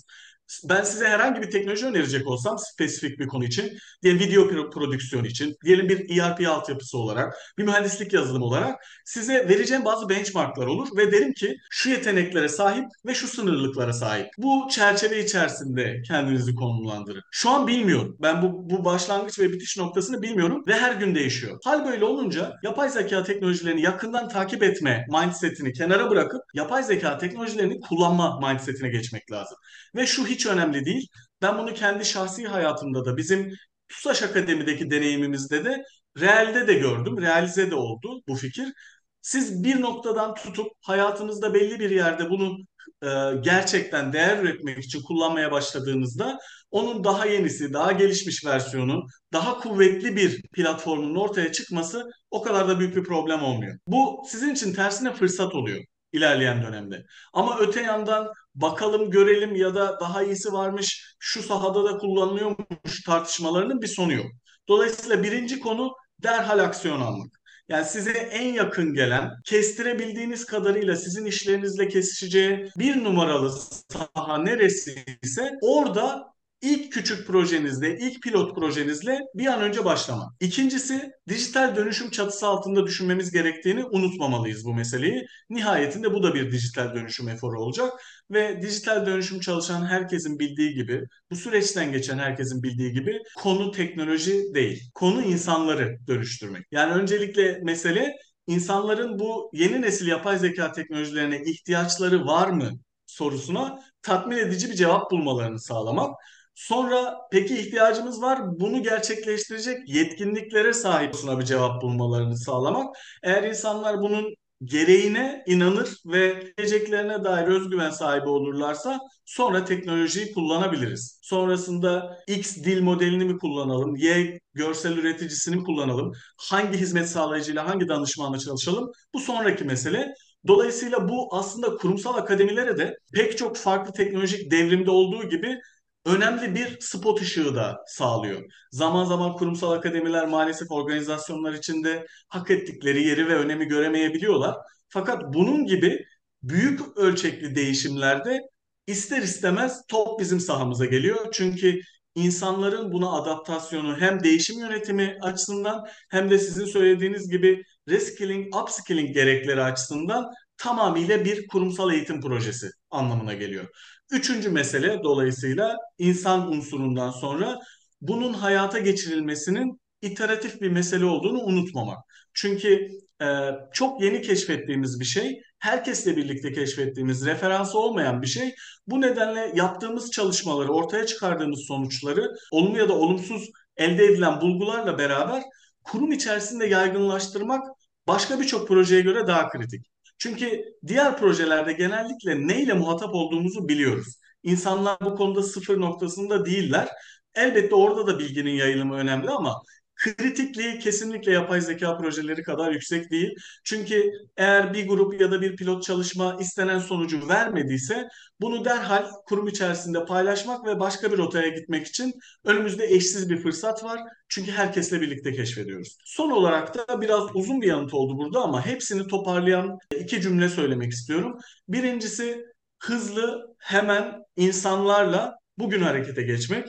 ben 0.64 0.84
size 0.84 1.08
herhangi 1.08 1.42
bir 1.42 1.52
teknoloji 1.52 1.86
önerecek 1.86 2.28
olsam 2.28 2.58
spesifik 2.58 3.20
bir 3.20 3.28
konu 3.28 3.46
için, 3.46 3.78
diyelim 4.04 4.20
video 4.20 4.70
prodüksiyon 4.70 5.24
için, 5.24 5.56
diyelim 5.66 5.90
bir 5.90 6.20
ERP 6.20 6.48
altyapısı 6.48 6.98
olarak, 6.98 7.36
bir 7.58 7.64
mühendislik 7.64 8.14
yazılımı 8.14 8.46
olarak 8.46 8.76
size 9.06 9.50
vereceğim 9.50 9.86
bazı 9.86 10.10
benchmarklar 10.10 10.68
olur 10.68 10.88
ve 10.98 11.12
derim 11.12 11.34
ki 11.34 11.58
şu 11.70 11.90
yeteneklere 11.90 12.50
sahip 12.50 12.86
ve 13.06 13.14
şu 13.14 13.28
sınırlıklara 13.28 13.94
sahip. 13.94 14.28
Bu 14.38 14.68
çerçeve 14.72 15.24
içerisinde 15.24 16.02
kendinizi 16.08 16.56
konumlandırın. 16.56 17.22
Şu 17.32 17.50
an 17.50 17.68
bilmiyorum. 17.68 18.18
Ben 18.22 18.42
bu, 18.42 18.70
bu 18.70 18.86
başlangıç 18.86 19.40
ve 19.40 19.54
bitiş 19.54 19.78
noktasını 19.78 20.22
bilmiyorum 20.22 20.64
ve 20.68 20.74
her 20.74 20.96
gün 20.96 21.16
değişiyor. 21.16 21.60
Hal 21.64 21.86
böyle 21.86 22.06
olunca 22.06 22.54
yapay 22.64 22.90
zeka 22.90 23.24
teknolojilerini 23.24 23.82
yakından 23.82 24.30
takip 24.30 24.64
etme 24.64 25.06
mindsetini 25.10 25.74
kenara 25.74 26.10
bırakıp 26.10 26.42
yapay 26.54 26.84
zeka 26.84 27.18
teknolojilerini 27.18 27.80
kullanma 27.80 28.40
mindsetine 28.40 28.90
geçmek 28.90 29.32
lazım. 29.32 29.58
Ve 29.96 30.08
şu 30.08 30.28
hiç 30.28 30.39
önemli 30.46 30.86
değil. 30.86 31.08
Ben 31.42 31.58
bunu 31.58 31.74
kendi 31.74 32.06
şahsi 32.06 32.48
hayatımda 32.48 33.06
da 33.06 33.18
bizim 33.18 33.54
TUSAŞ 33.90 34.24
Akademi'deki 34.24 34.92
deneyimimizde 34.92 35.66
de 35.66 35.84
realde 36.20 36.68
de 36.68 36.74
gördüm. 36.74 37.22
Realize 37.22 37.72
de 37.72 37.76
oldu 37.76 38.22
bu 38.28 38.36
fikir. 38.36 38.74
Siz 39.22 39.64
bir 39.64 39.82
noktadan 39.82 40.34
tutup 40.34 40.68
hayatınızda 40.82 41.54
belli 41.54 41.80
bir 41.80 41.90
yerde 41.90 42.30
bunu 42.30 42.58
e, 43.04 43.08
gerçekten 43.42 44.14
değer 44.14 44.44
üretmek 44.44 44.80
için 44.80 45.02
kullanmaya 45.02 45.52
başladığınızda 45.52 46.40
onun 46.72 47.04
daha 47.04 47.26
yenisi, 47.26 47.74
daha 47.74 47.92
gelişmiş 47.92 48.46
versiyonu, 48.46 49.04
daha 49.34 49.60
kuvvetli 49.60 50.16
bir 50.16 50.42
platformun 50.54 51.16
ortaya 51.16 51.52
çıkması 51.52 52.06
o 52.32 52.42
kadar 52.42 52.68
da 52.68 52.80
büyük 52.80 52.96
bir 52.96 53.04
problem 53.04 53.44
olmuyor. 53.44 53.78
Bu 53.88 54.24
sizin 54.30 54.54
için 54.54 54.74
tersine 54.74 55.14
fırsat 55.14 55.56
oluyor 55.56 55.80
ilerleyen 56.14 56.64
dönemde. 56.64 57.06
Ama 57.34 57.60
öte 57.60 57.82
yandan 57.82 58.28
bakalım 58.62 59.12
görelim 59.12 59.56
ya 59.56 59.76
da 59.76 60.00
daha 60.00 60.24
iyisi 60.24 60.54
varmış 60.54 61.16
şu 61.20 61.44
sahada 61.44 61.86
da 61.86 61.98
kullanılıyormuş 61.98 63.04
tartışmalarının 63.06 63.82
bir 63.82 63.88
sonu 63.88 64.14
yok. 64.14 64.26
Dolayısıyla 64.68 65.24
birinci 65.24 65.60
konu 65.60 65.94
derhal 66.24 66.60
aksiyon 66.60 67.02
almak. 67.02 67.40
Yani 67.70 67.86
size 67.86 68.12
en 68.12 68.54
yakın 68.54 68.94
gelen, 68.94 69.32
kestirebildiğiniz 69.46 70.46
kadarıyla 70.46 70.96
sizin 70.96 71.26
işlerinizle 71.26 71.88
kesişeceği 71.88 72.70
bir 72.78 73.04
numaralı 73.04 73.52
saha 73.90 74.38
neresi 74.38 75.06
ise 75.24 75.52
orada 75.62 76.34
ilk 76.62 76.92
küçük 76.94 77.28
projenizle, 77.28 77.98
ilk 77.98 78.24
pilot 78.24 78.56
projenizle 78.56 79.20
bir 79.36 79.46
an 79.46 79.62
önce 79.62 79.86
başlamak. 79.86 80.30
İkincisi 80.40 81.12
dijital 81.30 81.76
dönüşüm 81.76 82.10
çatısı 82.10 82.48
altında 82.48 82.86
düşünmemiz 82.88 83.32
gerektiğini 83.32 83.86
unutmamalıyız 83.86 84.66
bu 84.66 84.74
meseleyi. 84.74 85.26
Nihayetinde 85.50 86.14
bu 86.14 86.24
da 86.24 86.34
bir 86.34 86.52
dijital 86.52 86.96
dönüşüm 86.96 87.30
eforu 87.30 87.62
olacak 87.62 87.94
ve 88.32 88.62
dijital 88.62 89.06
dönüşüm 89.06 89.40
çalışan 89.40 89.86
herkesin 89.86 90.40
bildiği 90.40 90.74
gibi, 90.74 91.04
bu 91.32 91.36
süreçten 91.36 91.92
geçen 91.92 92.18
herkesin 92.18 92.64
bildiği 92.64 92.92
gibi 92.94 93.20
konu 93.38 93.72
teknoloji 93.72 94.54
değil. 94.54 94.82
Konu 94.94 95.22
insanları 95.24 95.98
dönüştürmek. 96.08 96.66
Yani 96.72 96.94
öncelikle 96.94 97.60
mesele 97.64 98.16
insanların 98.48 99.20
bu 99.20 99.50
yeni 99.54 99.82
nesil 99.82 100.08
yapay 100.08 100.40
zeka 100.40 100.72
teknolojilerine 100.72 101.44
ihtiyaçları 101.46 102.26
var 102.26 102.48
mı 102.50 102.72
sorusuna 103.06 103.80
tatmin 104.02 104.38
edici 104.38 104.70
bir 104.70 104.74
cevap 104.76 105.12
bulmalarını 105.12 105.60
sağlamak. 105.60 106.16
Sonra 106.60 107.18
peki 107.32 107.58
ihtiyacımız 107.58 108.22
var 108.22 108.60
bunu 108.60 108.84
gerçekleştirecek 108.84 109.90
yetkinliklere 109.90 110.74
sahip 110.74 111.14
bir 111.40 111.46
cevap 111.46 111.82
bulmalarını 111.82 112.38
sağlamak. 112.38 112.96
Eğer 113.24 113.44
insanlar 113.44 114.02
bunun 114.02 114.36
gereğine 114.64 115.44
inanır 115.48 115.90
ve 116.06 116.54
geleceklerine 116.58 117.24
dair 117.24 117.48
özgüven 117.48 117.90
sahibi 117.90 118.30
olurlarsa 118.30 119.00
sonra 119.26 119.66
teknolojiyi 119.66 120.34
kullanabiliriz. 120.34 121.20
Sonrasında 121.22 122.18
X 122.28 122.58
dil 122.58 122.82
modelini 122.82 123.26
mi 123.26 123.38
kullanalım, 123.38 123.96
Y 123.96 124.40
görsel 124.54 124.98
üreticisini 124.98 125.56
mi 125.56 125.64
kullanalım, 125.64 126.12
hangi 126.38 126.78
hizmet 126.78 127.10
sağlayıcıyla 127.10 127.70
hangi 127.70 127.88
danışmanla 127.88 128.40
çalışalım 128.40 128.92
bu 129.14 129.20
sonraki 129.20 129.64
mesele. 129.64 130.14
Dolayısıyla 130.48 131.10
bu 131.10 131.36
aslında 131.36 131.76
kurumsal 131.76 132.18
akademilere 132.18 132.78
de 132.78 132.98
pek 133.14 133.38
çok 133.38 133.58
farklı 133.58 133.94
teknolojik 133.94 134.52
devrimde 134.52 134.92
olduğu 134.92 135.30
gibi 135.30 135.60
önemli 136.06 136.56
bir 136.56 136.78
spot 136.80 137.22
ışığı 137.22 137.56
da 137.56 137.78
sağlıyor. 137.88 138.44
Zaman 138.72 139.06
zaman 139.06 139.34
kurumsal 139.34 139.72
akademiler 139.72 140.28
maalesef 140.28 140.72
organizasyonlar 140.72 141.54
içinde 141.54 142.06
hak 142.28 142.52
ettikleri 142.52 143.04
yeri 143.08 143.28
ve 143.28 143.36
önemi 143.36 143.66
göremeyebiliyorlar. 143.66 144.56
Fakat 144.90 145.34
bunun 145.34 145.66
gibi 145.66 146.06
büyük 146.44 146.98
ölçekli 146.98 147.56
değişimlerde 147.56 148.40
ister 148.88 149.22
istemez 149.22 149.82
top 149.88 150.20
bizim 150.20 150.40
sahamıza 150.40 150.86
geliyor. 150.86 151.28
Çünkü 151.34 151.80
insanların 152.16 152.92
buna 152.92 153.12
adaptasyonu 153.12 153.98
hem 154.00 154.24
değişim 154.24 154.60
yönetimi 154.60 155.18
açısından 155.22 155.88
hem 156.10 156.30
de 156.30 156.40
sizin 156.40 156.66
söylediğiniz 156.66 157.30
gibi 157.30 157.64
reskilling, 157.90 158.56
upskilling 158.56 159.14
gerekleri 159.14 159.64
açısından 159.64 160.26
tamamıyla 160.58 161.26
bir 161.26 161.48
kurumsal 161.48 161.94
eğitim 161.94 162.22
projesi 162.22 162.70
anlamına 162.92 163.34
geliyor. 163.34 163.68
Üçüncü 164.12 164.50
mesele 164.50 165.04
dolayısıyla 165.04 165.78
insan 165.98 166.52
unsurundan 166.52 167.12
sonra 167.12 167.60
bunun 168.02 168.34
hayata 168.34 168.80
geçirilmesinin 168.80 169.82
iteratif 170.02 170.62
bir 170.62 170.70
mesele 170.72 171.06
olduğunu 171.06 171.42
unutmamak. 171.42 171.98
Çünkü 172.34 172.88
e, 173.22 173.26
çok 173.74 174.02
yeni 174.02 174.22
keşfettiğimiz 174.22 175.00
bir 175.00 175.06
şey, 175.06 175.42
herkesle 175.60 176.18
birlikte 176.18 176.52
keşfettiğimiz, 176.52 177.26
referansı 177.26 177.80
olmayan 177.80 178.22
bir 178.22 178.28
şey. 178.28 178.56
Bu 178.88 179.02
nedenle 179.02 179.52
yaptığımız 179.56 180.12
çalışmaları, 180.12 180.72
ortaya 180.74 181.06
çıkardığımız 181.06 181.60
sonuçları 181.68 182.36
olumlu 182.52 182.78
ya 182.78 182.90
da 182.90 182.94
olumsuz 182.94 183.50
elde 183.78 184.06
edilen 184.06 184.42
bulgularla 184.42 184.98
beraber 184.98 185.44
kurum 185.84 186.12
içerisinde 186.12 186.66
yaygınlaştırmak 186.66 187.64
başka 188.08 188.40
birçok 188.40 188.68
projeye 188.68 189.02
göre 189.02 189.28
daha 189.28 189.50
kritik. 189.50 189.86
Çünkü 190.20 190.64
diğer 190.88 191.18
projelerde 191.18 191.74
genellikle 191.74 192.48
neyle 192.48 192.74
muhatap 192.74 193.16
olduğumuzu 193.16 193.68
biliyoruz. 193.68 194.20
İnsanlar 194.44 194.98
bu 195.02 195.16
konuda 195.16 195.44
sıfır 195.44 195.82
noktasında 195.82 196.46
değiller. 196.46 196.90
Elbette 197.36 197.76
orada 197.76 198.08
da 198.08 198.20
bilginin 198.20 198.52
yayılımı 198.52 198.96
önemli 198.96 199.30
ama 199.30 199.62
kritikliği 200.00 200.80
kesinlikle 200.80 201.32
yapay 201.32 201.62
zeka 201.62 201.98
projeleri 201.98 202.44
kadar 202.44 202.72
yüksek 202.72 203.12
değil. 203.12 203.36
Çünkü 203.64 204.12
eğer 204.38 204.74
bir 204.74 204.88
grup 204.88 205.22
ya 205.22 205.32
da 205.32 205.42
bir 205.42 205.56
pilot 205.56 205.84
çalışma 205.84 206.38
istenen 206.40 206.80
sonucu 206.80 207.28
vermediyse 207.30 208.08
bunu 208.42 208.66
derhal 208.66 209.06
kurum 209.26 209.48
içerisinde 209.48 210.06
paylaşmak 210.06 210.66
ve 210.66 210.80
başka 210.80 211.12
bir 211.12 211.18
rotaya 211.18 211.48
gitmek 211.50 211.88
için 211.88 212.14
önümüzde 212.46 212.86
eşsiz 212.86 213.30
bir 213.30 213.38
fırsat 213.38 213.84
var. 213.84 214.00
Çünkü 214.30 214.52
herkesle 214.52 215.02
birlikte 215.02 215.34
keşfediyoruz. 215.34 215.98
Son 216.06 216.32
olarak 216.32 216.76
da 216.78 217.02
biraz 217.02 217.24
uzun 217.34 217.62
bir 217.62 217.68
yanıt 217.68 217.94
oldu 217.94 218.18
burada 218.18 218.42
ama 218.42 218.66
hepsini 218.66 219.08
toparlayan 219.08 219.78
iki 220.00 220.22
cümle 220.22 220.50
söylemek 220.50 220.92
istiyorum. 220.92 221.38
Birincisi 221.68 222.46
hızlı, 222.80 223.56
hemen 223.60 224.24
insanlarla 224.36 225.36
bugün 225.58 225.82
harekete 225.82 226.22
geçmek. 226.22 226.68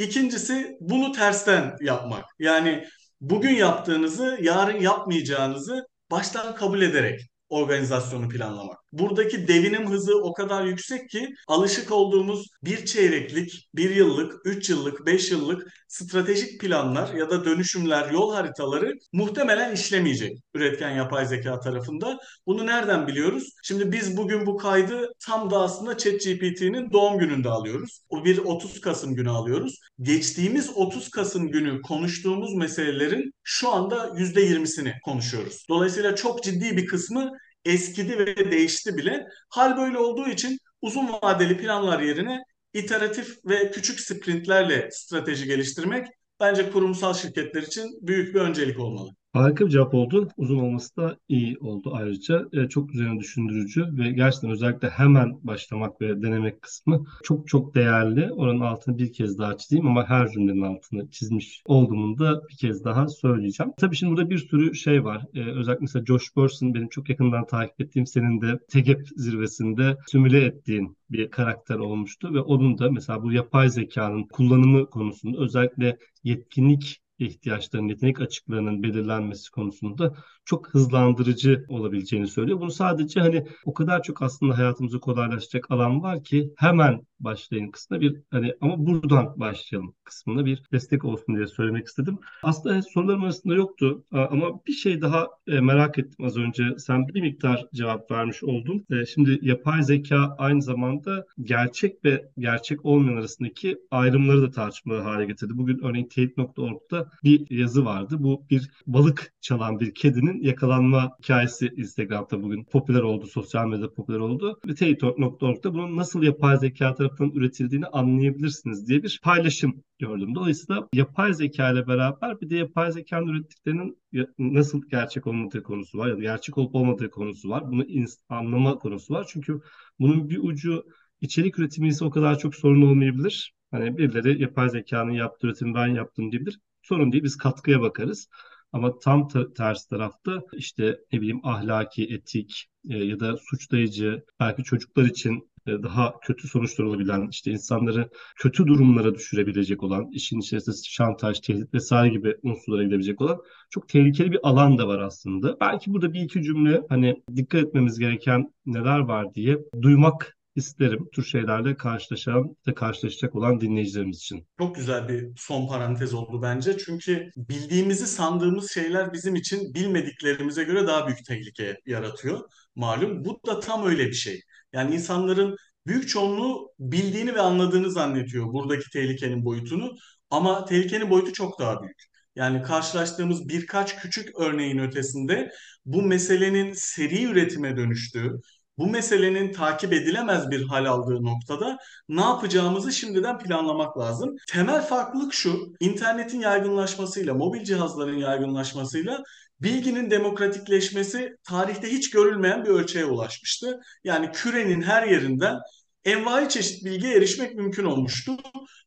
İkincisi 0.00 0.76
bunu 0.80 1.12
tersten 1.12 1.76
yapmak. 1.80 2.24
Yani 2.38 2.84
bugün 3.20 3.54
yaptığınızı 3.54 4.38
yarın 4.42 4.80
yapmayacağınızı 4.80 5.86
baştan 6.10 6.54
kabul 6.54 6.82
ederek 6.82 7.20
organizasyonu 7.50 8.28
planlamak. 8.28 8.78
Buradaki 8.92 9.48
devinim 9.48 9.90
hızı 9.90 10.22
o 10.22 10.32
kadar 10.32 10.64
yüksek 10.64 11.10
ki 11.10 11.28
alışık 11.48 11.92
olduğumuz 11.92 12.46
bir 12.64 12.86
çeyreklik, 12.86 13.68
bir 13.74 13.90
yıllık, 13.90 14.46
üç 14.46 14.70
yıllık, 14.70 15.06
beş 15.06 15.30
yıllık 15.30 15.66
stratejik 15.88 16.60
planlar 16.60 17.14
ya 17.14 17.30
da 17.30 17.44
dönüşümler, 17.44 18.10
yol 18.10 18.34
haritaları 18.34 18.94
muhtemelen 19.12 19.74
işlemeyecek 19.74 20.38
üretken 20.54 20.90
yapay 20.90 21.26
zeka 21.26 21.60
tarafında. 21.60 22.18
Bunu 22.46 22.66
nereden 22.66 23.06
biliyoruz? 23.06 23.54
Şimdi 23.62 23.92
biz 23.92 24.16
bugün 24.16 24.46
bu 24.46 24.56
kaydı 24.56 25.12
tam 25.26 25.50
da 25.50 25.60
aslında 25.60 25.98
ChatGPT'nin 25.98 26.90
doğum 26.92 27.18
gününde 27.18 27.48
alıyoruz. 27.48 28.00
O 28.08 28.24
bir 28.24 28.38
30 28.38 28.80
Kasım 28.80 29.14
günü 29.14 29.30
alıyoruz. 29.30 29.80
Geçtiğimiz 30.00 30.70
30 30.74 31.10
Kasım 31.10 31.50
günü 31.50 31.82
konuştuğumuz 31.82 32.54
meselelerin 32.54 33.32
şu 33.44 33.70
anda 33.70 34.14
%20'sini 34.16 35.00
konuşuyoruz. 35.04 35.64
Dolayısıyla 35.68 36.16
çok 36.16 36.42
ciddi 36.42 36.76
bir 36.76 36.86
kısmı 36.86 37.30
eskidi 37.64 38.18
ve 38.18 38.50
değişti 38.50 38.96
bile. 38.96 39.26
Hal 39.50 39.76
böyle 39.76 39.98
olduğu 39.98 40.28
için 40.28 40.58
uzun 40.82 41.08
vadeli 41.12 41.56
planlar 41.58 42.00
yerine 42.00 42.38
iteratif 42.74 43.36
ve 43.44 43.70
küçük 43.70 44.00
sprintlerle 44.00 44.88
strateji 44.92 45.46
geliştirmek 45.46 46.06
bence 46.40 46.70
kurumsal 46.70 47.14
şirketler 47.14 47.62
için 47.62 47.98
büyük 48.02 48.34
bir 48.34 48.40
öncelik 48.40 48.78
olmalı. 48.80 49.10
Harika 49.32 49.66
bir 49.66 49.70
cevap 49.70 49.94
oldu. 49.94 50.28
Uzun 50.36 50.58
olması 50.58 50.96
da 50.96 51.16
iyi 51.28 51.58
oldu 51.58 51.90
ayrıca. 51.94 52.48
E, 52.52 52.68
çok 52.68 52.94
üzerine 52.94 53.20
düşündürücü 53.20 53.86
ve 53.96 54.10
gerçekten 54.12 54.50
özellikle 54.50 54.88
hemen 54.88 55.38
başlamak 55.42 56.00
ve 56.00 56.22
denemek 56.22 56.62
kısmı 56.62 57.04
çok 57.24 57.48
çok 57.48 57.74
değerli. 57.74 58.32
Oranın 58.32 58.60
altını 58.60 58.98
bir 58.98 59.12
kez 59.12 59.38
daha 59.38 59.56
çizeyim 59.56 59.86
ama 59.86 60.08
her 60.08 60.28
cümlenin 60.28 60.62
altını 60.62 61.10
çizmiş 61.10 61.62
olduğumu 61.64 62.18
da 62.18 62.48
bir 62.48 62.56
kez 62.56 62.84
daha 62.84 63.08
söyleyeceğim. 63.08 63.72
Tabii 63.76 63.96
şimdi 63.96 64.12
burada 64.12 64.30
bir 64.30 64.38
sürü 64.38 64.74
şey 64.74 65.04
var. 65.04 65.24
E, 65.34 65.40
özellikle 65.40 65.82
mesela 65.82 66.04
Josh 66.04 66.36
Bersin 66.36 66.74
benim 66.74 66.88
çok 66.88 67.08
yakından 67.08 67.46
takip 67.46 67.80
ettiğim 67.80 68.06
senin 68.06 68.40
de 68.40 68.58
TEGEP 68.68 69.08
zirvesinde 69.16 69.96
simüle 70.06 70.44
ettiğin 70.44 70.96
bir 71.10 71.30
karakter 71.30 71.76
olmuştu 71.76 72.34
ve 72.34 72.40
onun 72.40 72.78
da 72.78 72.90
mesela 72.90 73.22
bu 73.22 73.32
yapay 73.32 73.68
zekanın 73.68 74.22
kullanımı 74.22 74.90
konusunda 74.90 75.38
özellikle 75.38 75.98
yetkinlik 76.24 77.00
ihtiyaçlarının, 77.26 77.88
yetenek 77.88 78.20
açıklarının 78.20 78.82
belirlenmesi 78.82 79.50
konusunda 79.50 80.14
çok 80.44 80.68
hızlandırıcı 80.68 81.64
olabileceğini 81.68 82.26
söylüyor. 82.26 82.60
Bunu 82.60 82.70
sadece 82.70 83.20
hani 83.20 83.46
o 83.64 83.74
kadar 83.74 84.02
çok 84.02 84.22
aslında 84.22 84.58
hayatımızı 84.58 85.00
kolaylaştıracak 85.00 85.70
alan 85.70 86.02
var 86.02 86.24
ki 86.24 86.54
hemen 86.56 87.06
başlayın 87.20 87.70
kısmında 87.70 88.00
bir 88.00 88.22
hani 88.30 88.54
ama 88.60 88.86
buradan 88.86 89.40
başlayalım 89.40 89.94
kısmında 90.04 90.44
bir 90.44 90.62
destek 90.72 91.04
olsun 91.04 91.36
diye 91.36 91.46
söylemek 91.46 91.86
istedim. 91.86 92.18
Aslında 92.42 92.82
sorularım 92.82 93.24
arasında 93.24 93.54
yoktu 93.54 94.04
ama 94.12 94.64
bir 94.66 94.72
şey 94.72 95.00
daha 95.00 95.28
e, 95.46 95.60
merak 95.60 95.98
ettim 95.98 96.26
az 96.26 96.36
önce. 96.36 96.64
Sen 96.78 97.08
bir 97.08 97.20
miktar 97.20 97.66
cevap 97.74 98.10
vermiş 98.10 98.44
oldun. 98.44 98.86
E, 98.90 99.06
şimdi 99.06 99.38
yapay 99.42 99.82
zeka 99.82 100.34
aynı 100.38 100.62
zamanda 100.62 101.26
gerçek 101.42 102.04
ve 102.04 102.30
gerçek 102.38 102.84
olmayan 102.84 103.16
arasındaki 103.16 103.78
ayrımları 103.90 104.42
da 104.42 104.50
tartışmalı 104.50 105.00
hale 105.00 105.26
getirdi. 105.26 105.52
Bugün 105.56 105.78
örneğin 105.84 106.08
teyit.org'da 106.08 107.09
bir 107.24 107.50
yazı 107.50 107.84
vardı. 107.84 108.16
Bu 108.18 108.46
bir 108.50 108.70
balık 108.86 109.32
çalan 109.40 109.80
bir 109.80 109.94
kedinin 109.94 110.42
yakalanma 110.42 111.16
hikayesi 111.22 111.72
Instagram'da 111.76 112.42
bugün 112.42 112.64
popüler 112.64 113.00
oldu, 113.00 113.26
sosyal 113.26 113.66
medyada 113.66 113.94
popüler 113.94 114.18
oldu. 114.18 114.60
Ve 114.66 114.74
teyit.org'da 114.74 115.74
bunun 115.74 115.96
nasıl 115.96 116.22
yapay 116.22 116.56
zeka 116.56 116.94
tarafından 116.94 117.32
üretildiğini 117.36 117.86
anlayabilirsiniz 117.86 118.88
diye 118.88 119.02
bir 119.02 119.20
paylaşım 119.22 119.82
gördüm. 119.98 120.34
Dolayısıyla 120.34 120.88
yapay 120.94 121.34
zeka 121.34 121.70
ile 121.70 121.86
beraber 121.86 122.40
bir 122.40 122.50
de 122.50 122.56
yapay 122.56 122.92
zekanın 122.92 123.26
ürettiklerinin 123.26 123.98
nasıl 124.38 124.82
gerçek 124.90 125.26
olmadığı 125.26 125.62
konusu 125.62 125.98
var 125.98 126.08
ya 126.08 126.16
da 126.16 126.20
gerçek 126.20 126.58
olup 126.58 126.74
olmadığı 126.74 127.10
konusu 127.10 127.48
var. 127.48 127.70
Bunu 127.70 127.84
anlama 128.28 128.78
konusu 128.78 129.14
var. 129.14 129.26
Çünkü 129.32 129.60
bunun 130.00 130.30
bir 130.30 130.38
ucu 130.42 130.84
içerik 131.20 131.58
üretimi 131.58 131.88
ise 131.88 132.04
o 132.04 132.10
kadar 132.10 132.38
çok 132.38 132.54
sorun 132.54 132.82
olmayabilir. 132.82 133.54
Hani 133.70 133.98
birileri 133.98 134.42
yapay 134.42 134.68
zekanın 134.68 135.12
yaptığı 135.12 135.46
üretimi 135.46 135.74
ben 135.74 135.86
yaptım 135.86 136.32
diyebilir. 136.32 136.60
Sorun 136.90 137.12
değil 137.12 137.24
biz 137.24 137.36
katkıya 137.36 137.80
bakarız. 137.80 138.28
Ama 138.72 138.98
tam 138.98 139.28
ters 139.56 139.86
tarafta 139.86 140.42
işte 140.52 141.00
ne 141.12 141.20
bileyim 141.20 141.40
ahlaki, 141.42 142.04
etik 142.04 142.66
e, 142.90 142.98
ya 142.98 143.20
da 143.20 143.36
suçlayıcı 143.36 144.24
belki 144.40 144.64
çocuklar 144.64 145.04
için 145.04 145.50
e, 145.66 145.82
daha 145.82 146.20
kötü 146.20 146.48
sonuçlar 146.48 146.84
olabilen, 146.84 147.28
işte 147.30 147.50
insanları 147.50 148.10
kötü 148.36 148.66
durumlara 148.66 149.14
düşürebilecek 149.14 149.82
olan, 149.82 150.10
işin 150.12 150.40
içerisinde 150.40 150.76
şantaj, 150.84 151.40
tehdit 151.40 151.74
vesaire 151.74 152.12
gibi 152.12 152.36
unsurlara 152.42 152.82
gidebilecek 152.82 153.20
olan 153.20 153.42
çok 153.70 153.88
tehlikeli 153.88 154.32
bir 154.32 154.40
alan 154.42 154.78
da 154.78 154.88
var 154.88 154.98
aslında. 154.98 155.60
Belki 155.60 155.92
burada 155.92 156.12
bir 156.12 156.20
iki 156.20 156.42
cümle 156.42 156.82
hani 156.88 157.22
dikkat 157.36 157.62
etmemiz 157.62 157.98
gereken 157.98 158.54
neler 158.66 158.98
var 158.98 159.34
diye 159.34 159.58
duymak 159.82 160.39
isterim. 160.56 160.98
Bu 161.00 161.10
tür 161.10 161.24
şeylerle 161.24 161.76
karşılaşan 161.76 162.56
ve 162.68 162.74
karşılaşacak 162.74 163.34
olan 163.36 163.60
dinleyicilerimiz 163.60 164.16
için. 164.18 164.46
Çok 164.58 164.74
güzel 164.74 165.08
bir 165.08 165.28
son 165.36 165.68
parantez 165.68 166.14
oldu 166.14 166.42
bence. 166.42 166.78
Çünkü 166.78 167.30
bildiğimizi 167.36 168.06
sandığımız 168.06 168.70
şeyler 168.70 169.12
bizim 169.12 169.34
için 169.34 169.74
bilmediklerimize 169.74 170.64
göre 170.64 170.86
daha 170.86 171.06
büyük 171.06 171.24
tehlike 171.26 171.76
yaratıyor. 171.86 172.40
Malum 172.76 173.24
bu 173.24 173.40
da 173.46 173.60
tam 173.60 173.86
öyle 173.86 174.06
bir 174.06 174.12
şey. 174.12 174.40
Yani 174.72 174.94
insanların 174.94 175.56
büyük 175.86 176.08
çoğunluğu 176.08 176.70
bildiğini 176.78 177.34
ve 177.34 177.40
anladığını 177.40 177.90
zannediyor 177.90 178.46
buradaki 178.52 178.90
tehlikenin 178.90 179.44
boyutunu. 179.44 179.94
Ama 180.30 180.64
tehlikenin 180.64 181.10
boyutu 181.10 181.32
çok 181.32 181.60
daha 181.60 181.82
büyük. 181.82 182.10
Yani 182.36 182.62
karşılaştığımız 182.62 183.48
birkaç 183.48 183.96
küçük 183.96 184.40
örneğin 184.40 184.78
ötesinde 184.78 185.50
bu 185.84 186.02
meselenin 186.02 186.72
seri 186.72 187.24
üretime 187.24 187.76
dönüştüğü, 187.76 188.40
bu 188.80 188.86
meselenin 188.86 189.52
takip 189.52 189.92
edilemez 189.92 190.50
bir 190.50 190.66
hal 190.66 190.86
aldığı 190.86 191.22
noktada 191.22 191.78
ne 192.08 192.20
yapacağımızı 192.20 192.92
şimdiden 192.92 193.38
planlamak 193.38 193.98
lazım. 193.98 194.36
Temel 194.48 194.82
farklılık 194.82 195.34
şu, 195.34 195.72
internetin 195.80 196.40
yaygınlaşmasıyla, 196.40 197.34
mobil 197.34 197.64
cihazların 197.64 198.18
yaygınlaşmasıyla 198.18 199.22
bilginin 199.60 200.10
demokratikleşmesi 200.10 201.36
tarihte 201.44 201.92
hiç 201.92 202.10
görülmeyen 202.10 202.64
bir 202.64 202.70
ölçeğe 202.70 203.04
ulaşmıştı. 203.04 203.80
Yani 204.04 204.30
kürenin 204.32 204.82
her 204.82 205.02
yerinden 205.02 205.58
envai 206.04 206.48
çeşit 206.48 206.84
bilgiye 206.84 207.16
erişmek 207.16 207.54
mümkün 207.54 207.84
olmuştu. 207.84 208.36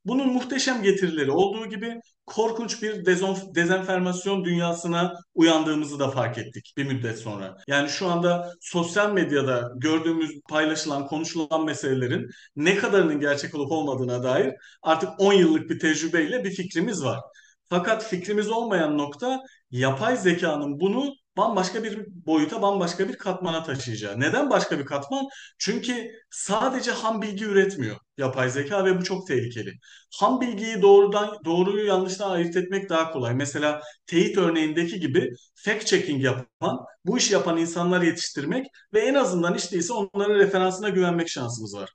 Bunun 0.06 0.34
muhteşem 0.34 0.84
getirileri 0.84 1.32
olduğu 1.32 1.66
gibi 1.70 2.00
korkunç 2.26 2.82
bir 2.82 3.06
dezon, 3.06 3.38
dezenformasyon 3.56 4.46
dünyasına 4.46 5.14
uyandığımızı 5.36 6.00
da 6.00 6.12
fark 6.12 6.38
ettik 6.38 6.74
bir 6.78 6.86
müddet 6.86 7.20
sonra. 7.20 7.58
Yani 7.68 7.90
şu 7.90 8.08
anda 8.08 8.54
sosyal 8.62 9.14
medyada 9.14 9.72
gördüğümüz, 9.76 10.42
paylaşılan, 10.50 11.08
konuşulan 11.08 11.66
meselelerin 11.66 12.30
ne 12.56 12.76
kadarının 12.76 13.20
gerçek 13.20 13.56
olup 13.56 13.72
olmadığına 13.72 14.24
dair 14.24 14.54
artık 14.82 15.10
10 15.18 15.34
yıllık 15.34 15.70
bir 15.70 15.80
tecrübeyle 15.80 16.44
bir 16.44 16.52
fikrimiz 16.52 17.04
var. 17.04 17.20
Fakat 17.70 18.04
fikrimiz 18.04 18.50
olmayan 18.50 18.98
nokta 18.98 19.40
yapay 19.72 20.18
zekanın 20.18 20.80
bunu 20.80 21.14
bambaşka 21.38 21.84
bir 21.84 22.06
boyuta, 22.26 22.62
bambaşka 22.62 23.10
bir 23.10 23.18
katmana 23.18 23.64
taşıyacağı. 23.64 24.20
Neden 24.20 24.50
başka 24.50 24.80
bir 24.80 24.86
katman? 24.86 25.26
Çünkü 25.58 26.12
sadece 26.32 26.92
ham 26.92 27.22
bilgi 27.22 27.46
üretmiyor 27.46 27.98
yapay 28.18 28.50
zeka 28.50 28.86
ve 28.86 29.00
bu 29.00 29.04
çok 29.04 29.28
tehlikeli. 29.28 29.74
Ham 30.20 30.42
bilgiyi 30.42 30.82
doğrudan 30.82 31.38
doğruyu 31.46 31.86
yanlıştan 31.86 32.32
ayırt 32.32 32.56
etmek 32.56 32.90
daha 32.90 33.12
kolay. 33.12 33.34
Mesela 33.36 33.82
teyit 34.08 34.38
örneğindeki 34.38 35.00
gibi 35.00 35.32
fact 35.56 35.86
checking 35.88 36.24
yapan, 36.24 36.80
bu 37.06 37.18
işi 37.18 37.34
yapan 37.34 37.58
insanlar 37.58 38.02
yetiştirmek 38.02 38.68
ve 38.94 39.00
en 39.00 39.14
azından 39.14 39.56
işte 39.56 39.78
ise 39.78 39.94
onların 39.94 40.36
referansına 40.36 40.90
güvenmek 40.90 41.30
şansımız 41.30 41.76
var. 41.76 41.90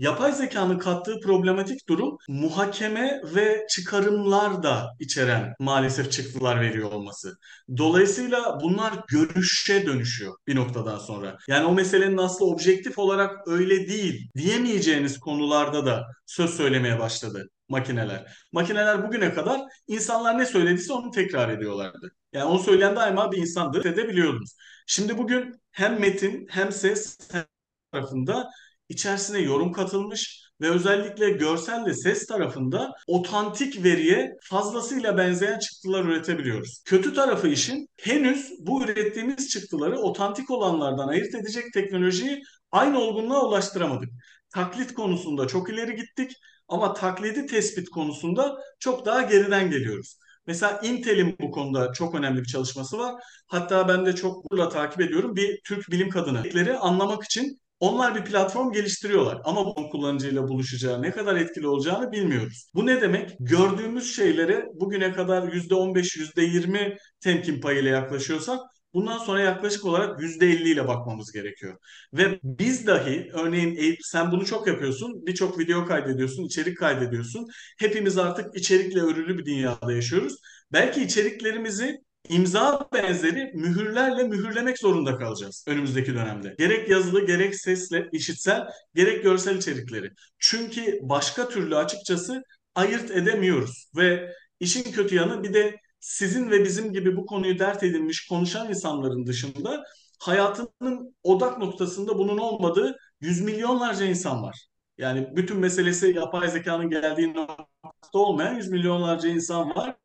Yapay 0.00 0.32
zekanın 0.32 0.78
kattığı 0.78 1.20
problematik 1.20 1.88
durum 1.88 2.18
muhakeme 2.28 3.20
ve 3.24 3.66
çıkarımlar 3.70 4.62
da 4.62 4.90
içeren 4.98 5.54
maalesef 5.58 6.12
çıktılar 6.12 6.60
veriyor 6.60 6.92
olması. 6.92 7.38
Dolayısıyla 7.76 8.58
bunlar 8.62 8.92
görüşe 9.08 9.86
dönüşüyor 9.86 10.34
bir 10.46 10.56
noktadan 10.56 10.98
sonra. 10.98 11.38
Yani 11.48 11.66
o 11.66 11.72
meselenin 11.74 12.16
aslı 12.16 12.46
objektif 12.46 12.98
olarak 12.98 13.48
öyle 13.48 13.88
değil 13.88 14.30
diyemeyeceğiniz 14.36 15.20
konularda 15.20 15.86
da 15.86 16.06
söz 16.26 16.56
söylemeye 16.56 16.98
başladı 16.98 17.48
makineler. 17.68 18.34
Makineler 18.52 19.06
bugüne 19.06 19.34
kadar 19.34 19.60
insanlar 19.86 20.38
ne 20.38 20.46
söylediyse 20.46 20.92
onu 20.92 21.10
tekrar 21.10 21.48
ediyorlardı. 21.48 22.12
Yani 22.32 22.44
onu 22.44 22.58
söyleyen 22.58 22.96
daima 22.96 23.32
bir 23.32 23.38
insandı 23.38 23.88
edebiliyordunuz. 23.88 24.56
Şimdi 24.86 25.18
bugün 25.18 25.54
hem 25.70 26.00
metin 26.00 26.46
hem 26.50 26.72
ses 26.72 27.18
hem 27.32 27.44
tarafında 27.92 28.50
içerisine 28.90 29.38
yorum 29.38 29.72
katılmış 29.72 30.50
ve 30.60 30.70
özellikle 30.70 31.30
görsel 31.30 31.86
ve 31.86 31.94
ses 31.94 32.26
tarafında 32.26 32.92
otantik 33.06 33.84
veriye 33.84 34.32
fazlasıyla 34.42 35.16
benzeyen 35.16 35.58
çıktılar 35.58 36.04
üretebiliyoruz. 36.04 36.82
Kötü 36.84 37.14
tarafı 37.14 37.48
işin 37.48 37.88
henüz 38.00 38.50
bu 38.60 38.84
ürettiğimiz 38.84 39.48
çıktıları 39.48 39.98
otantik 39.98 40.50
olanlardan 40.50 41.08
ayırt 41.08 41.34
edecek 41.34 41.64
teknolojiyi 41.74 42.42
aynı 42.72 42.98
olgunluğa 42.98 43.46
ulaştıramadık. 43.46 44.08
Taklit 44.54 44.94
konusunda 44.94 45.46
çok 45.46 45.70
ileri 45.70 45.96
gittik 45.96 46.32
ama 46.68 46.94
taklidi 46.94 47.46
tespit 47.46 47.88
konusunda 47.88 48.56
çok 48.78 49.06
daha 49.06 49.22
geriden 49.22 49.70
geliyoruz. 49.70 50.18
Mesela 50.46 50.80
Intel'in 50.82 51.36
bu 51.40 51.50
konuda 51.50 51.92
çok 51.92 52.14
önemli 52.14 52.40
bir 52.40 52.46
çalışması 52.46 52.98
var. 52.98 53.14
Hatta 53.46 53.88
ben 53.88 54.06
de 54.06 54.14
çok 54.14 54.50
burada 54.50 54.68
takip 54.68 55.00
ediyorum. 55.00 55.36
Bir 55.36 55.60
Türk 55.64 55.90
bilim 55.90 56.10
kadını 56.10 56.78
anlamak 56.80 57.24
için 57.24 57.60
onlar 57.80 58.14
bir 58.14 58.24
platform 58.24 58.72
geliştiriyorlar 58.72 59.40
ama 59.44 59.66
bu 59.66 59.90
kullanıcıyla 59.90 60.48
buluşacağı, 60.48 61.02
ne 61.02 61.10
kadar 61.10 61.36
etkili 61.36 61.66
olacağını 61.68 62.12
bilmiyoruz. 62.12 62.70
Bu 62.74 62.86
ne 62.86 63.00
demek? 63.00 63.36
Gördüğümüz 63.40 64.16
şeylere 64.16 64.66
bugüne 64.74 65.12
kadar 65.12 65.48
%15, 65.48 66.16
%20 66.16 66.96
temkin 67.20 67.60
payıyla 67.60 67.90
yaklaşıyorsak 67.90 68.60
Bundan 68.94 69.18
sonra 69.18 69.40
yaklaşık 69.40 69.84
olarak 69.84 70.20
%50 70.20 70.68
ile 70.72 70.88
bakmamız 70.88 71.32
gerekiyor. 71.32 71.78
Ve 72.12 72.40
biz 72.44 72.86
dahi 72.86 73.30
örneğin 73.32 73.96
sen 74.02 74.32
bunu 74.32 74.46
çok 74.46 74.66
yapıyorsun. 74.66 75.26
Birçok 75.26 75.58
video 75.58 75.86
kaydediyorsun, 75.86 76.44
içerik 76.44 76.78
kaydediyorsun. 76.78 77.46
Hepimiz 77.78 78.18
artık 78.18 78.56
içerikle 78.56 79.00
örülü 79.00 79.38
bir 79.38 79.44
dünyada 79.44 79.92
yaşıyoruz. 79.92 80.36
Belki 80.72 81.02
içeriklerimizi 81.02 81.98
imza 82.30 82.88
benzeri 82.92 83.50
mühürlerle 83.54 84.22
mühürlemek 84.22 84.78
zorunda 84.78 85.18
kalacağız 85.18 85.64
önümüzdeki 85.68 86.14
dönemde. 86.14 86.54
Gerek 86.58 86.88
yazılı, 86.88 87.26
gerek 87.26 87.54
sesle, 87.54 88.08
işitsel, 88.12 88.68
gerek 88.94 89.22
görsel 89.22 89.56
içerikleri. 89.56 90.10
Çünkü 90.38 90.98
başka 91.02 91.48
türlü 91.48 91.76
açıkçası 91.76 92.42
ayırt 92.74 93.10
edemiyoruz 93.10 93.90
ve 93.96 94.32
işin 94.60 94.92
kötü 94.92 95.14
yanı 95.14 95.42
bir 95.42 95.54
de 95.54 95.76
sizin 96.00 96.50
ve 96.50 96.64
bizim 96.64 96.92
gibi 96.92 97.16
bu 97.16 97.26
konuyu 97.26 97.58
dert 97.58 97.82
edinmiş 97.82 98.26
konuşan 98.26 98.68
insanların 98.68 99.26
dışında 99.26 99.84
hayatının 100.18 101.14
odak 101.22 101.58
noktasında 101.58 102.18
bunun 102.18 102.38
olmadığı 102.38 102.96
yüz 103.20 103.40
milyonlarca 103.40 104.04
insan 104.06 104.42
var. 104.42 104.66
Yani 104.98 105.28
bütün 105.36 105.56
meselesi 105.58 106.06
yapay 106.16 106.48
zekanın 106.48 106.90
geldiği 106.90 107.34
noktada 107.34 107.68
olmayan 108.12 108.54
yüz 108.54 108.68
milyonlarca 108.68 109.28
insan 109.28 109.74
var 109.76 109.96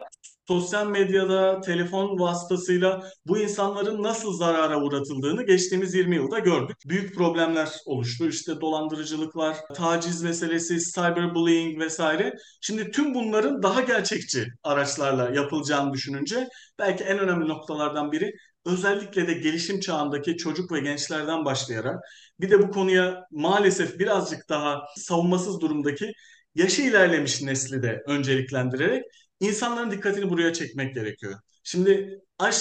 sosyal 0.48 0.88
medyada, 0.88 1.62
telefon 1.62 2.20
vasıtasıyla 2.20 3.04
bu 3.26 3.38
insanların 3.38 4.04
nasıl 4.04 4.34
zarara 4.34 4.82
uğratıldığını 4.82 5.46
geçtiğimiz 5.46 5.94
20 5.94 6.16
yılda 6.16 6.40
gördük. 6.40 6.78
Büyük 6.86 7.16
problemler 7.16 7.70
oluştu. 7.86 8.28
İşte 8.30 8.62
dolandırıcılıklar, 8.62 9.58
taciz 9.74 10.24
meselesi, 10.24 10.80
cyberbullying 10.92 11.80
vesaire. 11.82 12.34
Şimdi 12.62 12.92
tüm 12.92 13.14
bunların 13.14 13.64
daha 13.64 13.82
gerçekçi 13.82 14.48
araçlarla 14.64 15.30
yapılacağını 15.30 15.94
düşününce 15.94 16.48
belki 16.80 17.04
en 17.04 17.20
önemli 17.20 17.48
noktalardan 17.48 18.12
biri 18.12 18.32
özellikle 18.66 19.28
de 19.28 19.34
gelişim 19.34 19.80
çağındaki 19.80 20.38
çocuk 20.38 20.72
ve 20.72 20.80
gençlerden 20.80 21.46
başlayarak 21.46 22.00
bir 22.40 22.50
de 22.50 22.62
bu 22.62 22.72
konuya 22.72 23.24
maalesef 23.32 24.00
birazcık 24.00 24.50
daha 24.50 24.82
savunmasız 24.98 25.62
durumdaki 25.62 26.12
yaşı 26.56 26.82
ilerlemiş 26.82 27.42
nesli 27.42 27.84
de 27.84 28.04
önceliklendirerek 28.08 29.04
insanların 29.48 29.92
dikkatini 29.92 30.30
buraya 30.30 30.54
çekmek 30.54 30.94
gerekiyor. 30.96 31.40
Şimdi 31.64 32.20